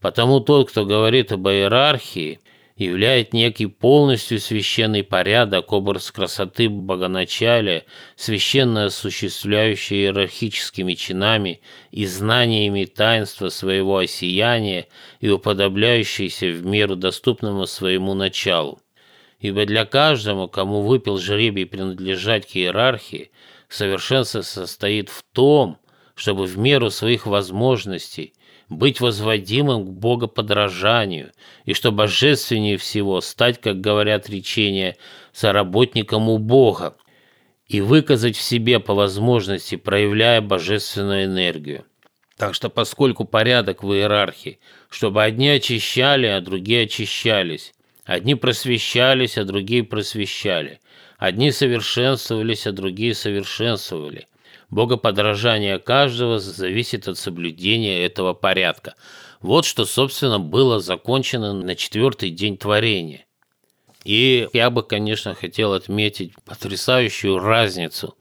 [0.00, 2.40] Потому тот, кто говорит об иерархии–
[2.84, 7.84] являет некий полностью священный порядок, образ красоты богоначалия,
[8.16, 11.60] священно осуществляющий иерархическими чинами
[11.90, 14.86] и знаниями таинства своего осияния
[15.20, 18.80] и уподобляющийся в меру доступному своему началу.
[19.40, 23.32] Ибо для каждого, кому выпил жребий принадлежать к иерархии,
[23.68, 25.78] совершенство состоит в том,
[26.14, 28.34] чтобы в меру своих возможностей
[28.72, 31.32] быть возводимым к богоподражанию,
[31.64, 34.96] и что божественнее всего стать, как говорят речения,
[35.32, 36.96] соработником у Бога
[37.66, 41.84] и выказать в себе по возможности, проявляя божественную энергию.
[42.36, 44.58] Так что поскольку порядок в иерархии,
[44.90, 47.72] чтобы одни очищали, а другие очищались,
[48.04, 50.80] одни просвещались, а другие просвещали,
[51.18, 54.26] одни совершенствовались, а другие совершенствовали,
[54.72, 58.94] Богоподражание каждого зависит от соблюдения этого порядка.
[59.42, 63.26] Вот что, собственно, было закончено на четвертый день творения.
[64.02, 68.16] И я бы, конечно, хотел отметить потрясающую разницу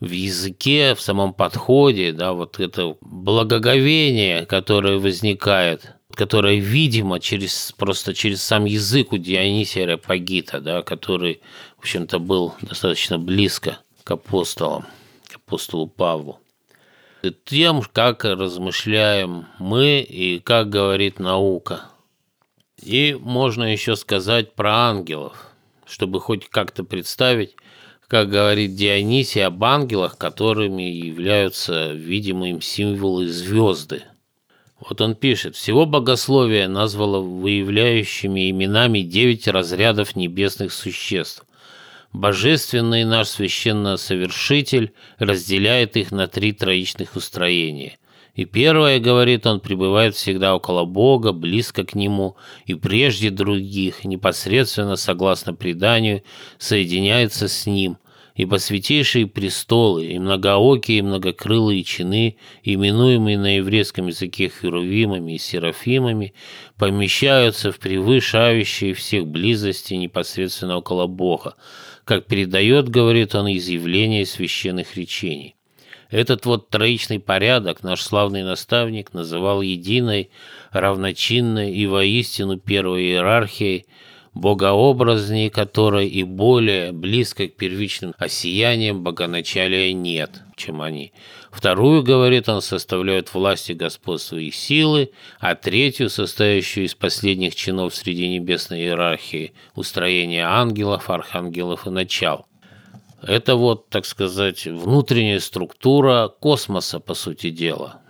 [0.00, 8.14] в языке, в самом подходе, да, вот это благоговение, которое возникает, которое видимо через, просто
[8.14, 11.42] через сам язык у Дионисия Репагита, да, который,
[11.76, 14.86] в общем-то, был достаточно близко к апостолам
[15.50, 16.38] апостолу Павлу.
[17.44, 21.82] Тем, как размышляем мы и как говорит наука.
[22.80, 25.50] И можно еще сказать про ангелов,
[25.86, 27.56] чтобы хоть как-то представить,
[28.06, 34.04] как говорит Дионисий об ангелах, которыми являются видимые символы звезды.
[34.78, 41.44] Вот он пишет, всего богословие назвало выявляющими именами девять разрядов небесных существ,
[42.12, 47.98] Божественный наш священносовершитель разделяет их на три троичных устроения.
[48.34, 52.36] И первое, говорит он, пребывает всегда около Бога, близко к Нему,
[52.66, 56.22] и прежде других, непосредственно, согласно преданию,
[56.58, 57.98] соединяется с Ним,
[58.34, 66.34] ибо святейшие престолы и многоокие и многокрылые чины, именуемые на еврейском языке херувимами и серафимами,
[66.78, 71.54] помещаются в превышающие всех близости непосредственно около Бога,
[72.04, 75.56] как передает, говорит он, изъявление священных речений.
[76.10, 80.30] Этот вот троичный порядок наш славный наставник называл единой,
[80.72, 83.86] равночинной и воистину первой иерархией,
[84.34, 91.12] богообразней которой и более близко к первичным осияниям богоначалия нет, чем они.
[91.50, 95.10] Вторую, говорит он, составляют власти, господства и силы,
[95.40, 102.46] а третью, состоящую из последних чинов среди небесной иерархии, устроение ангелов, архангелов и начал.
[103.22, 108.00] Это вот, так сказать, внутренняя структура космоса, по сути дела.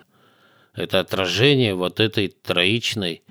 [0.74, 3.22] Это отражение вот этой троичной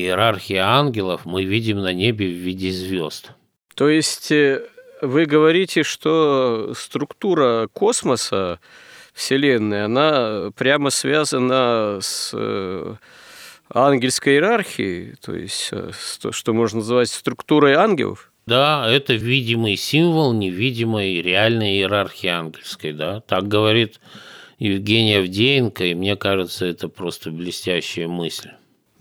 [0.00, 3.32] иерархии ангелов мы видим на небе в виде звезд.
[3.74, 4.66] То есть э,
[5.00, 8.60] вы говорите, что структура космоса
[9.12, 12.94] Вселенной, она прямо связана с э,
[13.68, 15.90] ангельской иерархией, то есть э,
[16.20, 18.32] то, что можно называть структурой ангелов?
[18.46, 23.20] Да, это видимый символ невидимой реальной иерархии ангельской, да.
[23.20, 24.00] Так говорит
[24.58, 28.50] Евгения Авдеенко, и мне кажется, это просто блестящая мысль.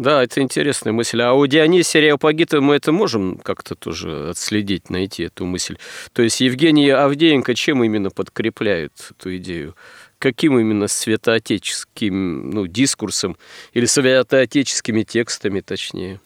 [0.01, 1.21] Да, это интересная мысль.
[1.21, 5.77] А у Дионисия Реопагита мы это можем как-то тоже отследить, найти эту мысль.
[6.13, 9.75] То есть Евгений Авдеенко чем именно подкрепляет эту идею
[10.17, 13.37] каким именно святоотеческим ну, дискурсом
[13.73, 16.19] или святоотеческими текстами, точнее?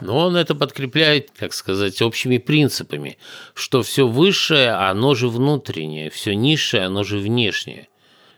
[0.00, 3.18] Но он это подкрепляет, как сказать, общими принципами,
[3.54, 7.88] что все высшее, оно же внутреннее, все низшее, оно же внешнее.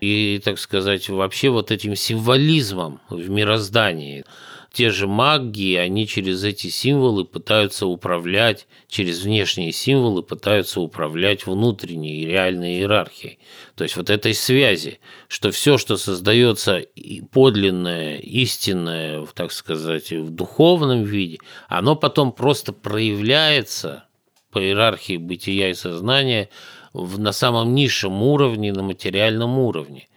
[0.00, 4.24] И, так сказать, вообще вот этим символизмом в мироздании–
[4.72, 12.26] те же маги, они через эти символы пытаются управлять, через внешние символы пытаются управлять внутренней
[12.26, 13.38] реальной иерархией.
[13.74, 16.84] То есть вот этой связи, что все, что создается
[17.32, 21.38] подлинное, истинное, так сказать, в духовном виде,
[21.68, 24.04] оно потом просто проявляется
[24.50, 26.50] по иерархии бытия и сознания
[26.92, 30.08] в, на самом низшем уровне, на материальном уровне.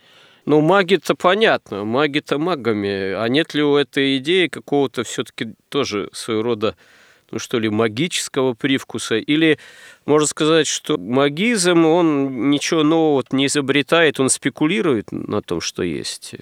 [0.45, 3.13] Ну, маги-то понятно, маги-то магами.
[3.13, 6.75] А нет ли у этой идеи какого-то все-таки тоже своего рода,
[7.29, 9.17] ну что ли, магического привкуса?
[9.17, 9.59] Или
[10.05, 16.35] можно сказать, что магизм, он ничего нового не изобретает, он спекулирует на том, что есть?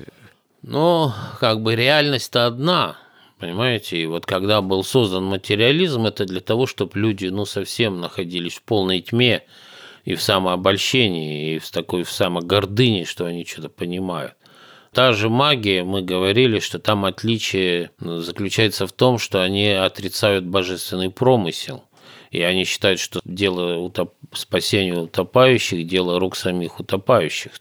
[0.62, 2.98] Ну, как бы реальность-то одна,
[3.38, 3.98] понимаете?
[3.98, 8.64] И вот когда был создан материализм, это для того, чтобы люди, ну, совсем находились в
[8.64, 9.44] полной тьме,
[10.06, 14.34] и в самообольщении, и в такой в самогордыне, что они что-то понимают.
[14.94, 21.12] Та же магия, мы говорили, что там отличие заключается в том, что они отрицают божественный
[21.12, 21.84] промысел.
[22.32, 24.14] И они считают, что дело утоп...
[24.34, 27.52] спасения утопающих– дело рук самих утопающих.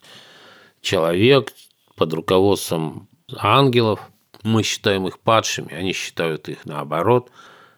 [0.81, 1.53] Человек
[1.97, 4.01] под руководством ангелов,
[4.43, 7.31] мы считаем их падшими, они считают их наоборот,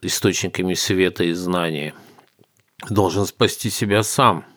[0.03, 1.95] источниками света и знания,
[2.89, 4.45] должен спасти себя сам–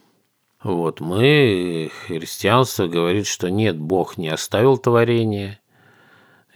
[0.64, 5.60] вот, мы, христианство говорит, что нет, Бог не оставил творение,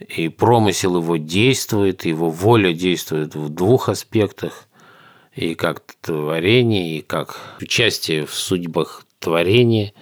[0.00, 4.66] и промысел его действует, его воля действует в двух аспектах,
[5.34, 9.92] и как творение, и как участие в судьбах творения,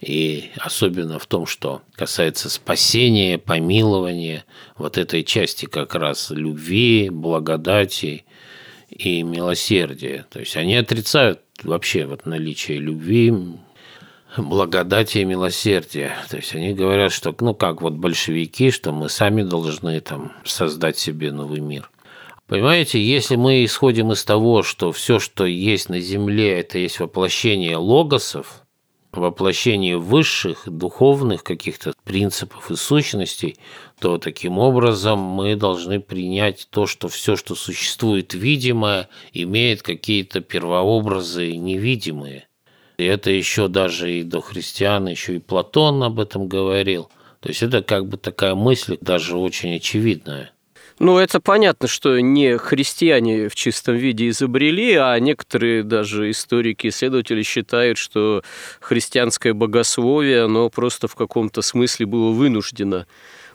[0.00, 4.44] и особенно в том, что касается спасения, помилования,
[4.76, 8.24] вот этой части как раз любви, благодати
[8.92, 10.26] и милосердия.
[10.30, 13.32] То есть они отрицают вообще вот наличие любви,
[14.36, 16.16] благодати и милосердия.
[16.30, 20.98] То есть они говорят, что, ну как вот большевики, что мы сами должны там создать
[20.98, 21.90] себе новый мир.
[22.46, 27.76] Понимаете, если мы исходим из того, что все, что есть на Земле, это есть воплощение
[27.76, 28.61] логосов,
[29.16, 33.56] воплощение высших духовных каких-то принципов и сущностей,
[34.00, 41.56] то таким образом мы должны принять то, что все, что существует видимое, имеет какие-то первообразы
[41.56, 42.48] невидимые.
[42.98, 47.10] И это еще даже и до христиан, еще и Платон об этом говорил.
[47.40, 50.51] То есть это как бы такая мысль даже очень очевидная.
[51.04, 57.42] Ну, это понятно, что не христиане в чистом виде изобрели, а некоторые даже историки, исследователи
[57.42, 58.44] считают, что
[58.80, 63.08] христианское богословие, оно просто в каком-то смысле было вынуждено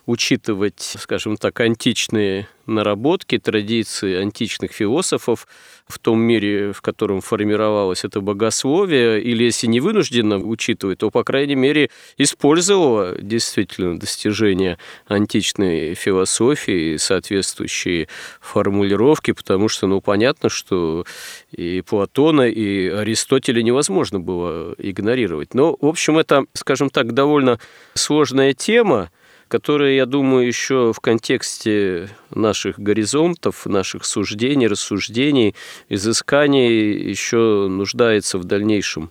[0.07, 5.47] учитывать, скажем так, античные наработки, традиции античных философов
[5.87, 11.23] в том мире, в котором формировалось это богословие, или если не вынужденно учитывать, то, по
[11.23, 14.77] крайней мере, использовало действительно достижения
[15.07, 18.07] античной философии и соответствующие
[18.41, 21.05] формулировки, потому что, ну, понятно, что
[21.51, 25.53] и Платона, и Аристотеля невозможно было игнорировать.
[25.53, 27.59] Но, в общем, это, скажем так, довольно
[27.93, 29.09] сложная тема,
[29.47, 35.55] которые, я думаю, еще в контексте наших горизонтов, наших суждений, рассуждений,
[35.89, 39.09] изысканий еще нуждается в дальнейшем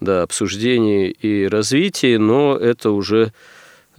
[0.00, 3.32] да, обсуждении и развитии, но это уже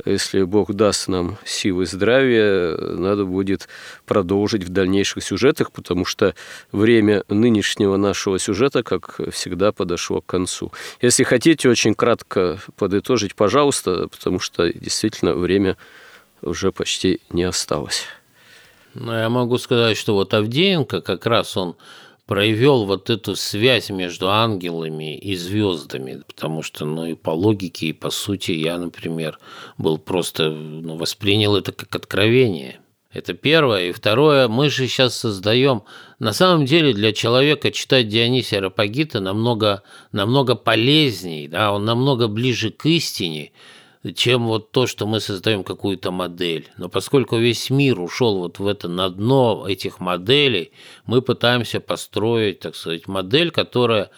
[0.05, 3.67] если Бог даст нам силы здравия, надо будет
[4.05, 6.35] продолжить в дальнейших сюжетах, потому что
[6.71, 10.71] время нынешнего нашего сюжета, как всегда, подошло к концу.
[11.01, 15.77] Если хотите очень кратко подытожить, пожалуйста, потому что действительно время
[16.41, 18.05] уже почти не осталось.
[18.93, 21.75] Ну, я могу сказать, что вот Авдеенко как раз он
[22.25, 27.93] провел вот эту связь между ангелами и звездами, потому что, ну, и по логике, и
[27.93, 29.39] по сути я, например,
[29.77, 32.79] был просто, ну, воспринял это как откровение.
[33.11, 33.89] Это первое.
[33.89, 35.83] И второе, мы же сейчас создаем...
[36.19, 42.69] На самом деле для человека читать Дионисия Рапагита намного, намного полезней, да, он намного ближе
[42.69, 43.51] к истине,
[44.15, 46.69] чем вот то, что мы создаем какую-то модель.
[46.77, 50.71] Но поскольку весь мир ушел вот в это на дно этих моделей,
[51.05, 54.09] мы пытаемся построить, так сказать, модель, которая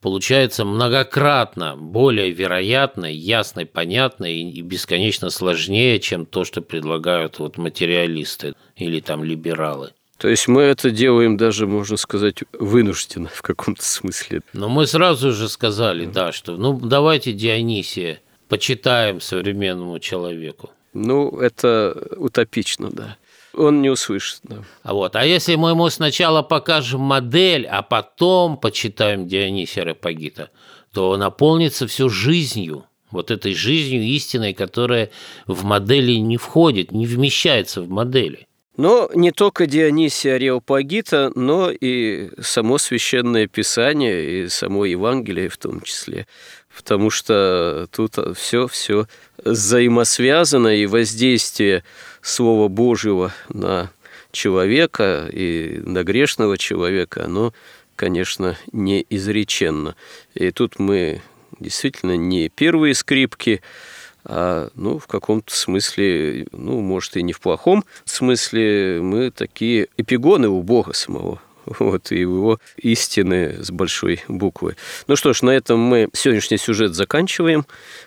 [0.00, 8.54] получается многократно более вероятной, ясной, понятной и бесконечно сложнее, чем то, что предлагают вот материалисты
[8.76, 9.92] или там либералы.
[10.18, 14.42] То есть мы это делаем даже, можно сказать, вынужденно в каком-то смысле.
[14.52, 18.20] Но мы сразу же сказали, да, что ну давайте Дионисия
[18.50, 20.70] почитаем современному человеку?
[20.92, 23.16] Ну, это утопично, да.
[23.54, 24.40] Он не услышит.
[24.42, 24.64] Да.
[24.82, 30.50] А вот, а если мы ему сначала покажем модель, а потом почитаем Дионисия Рапагита,
[30.92, 35.10] то он наполнится всю жизнью, вот этой жизнью истиной, которая
[35.46, 38.46] в модели не входит, не вмещается в модели.
[38.76, 45.82] Но не только Дионисия Ареопагита, но и само Священное Писание, и само Евангелие в том
[45.82, 46.26] числе.
[46.76, 49.06] Потому что тут все, все
[49.44, 51.84] взаимосвязано, и воздействие
[52.22, 53.90] Слова Божьего на
[54.32, 57.52] человека и на грешного человека, оно,
[57.96, 59.96] конечно, неизреченно.
[60.34, 61.22] И тут мы
[61.58, 63.62] действительно не первые скрипки,
[64.24, 70.48] а, ну, в каком-то смысле, ну, может, и не в плохом смысле, мы такие эпигоны
[70.48, 71.40] у Бога самого
[71.78, 74.76] вот, и его истины с большой буквы.
[75.06, 77.64] Ну что ж, на этом мы сегодняшний сюжет заканчиваем.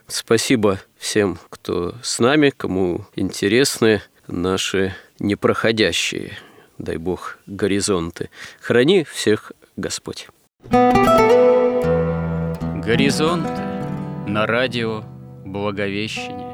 [0.08, 6.38] Спасибо всем, кто с нами, кому интересны наши непроходящие,
[6.78, 8.30] дай Бог, горизонты.
[8.60, 10.28] Храни всех Господь.
[12.86, 13.62] Горизонты
[14.28, 15.04] на радио
[15.46, 16.54] Благовещение.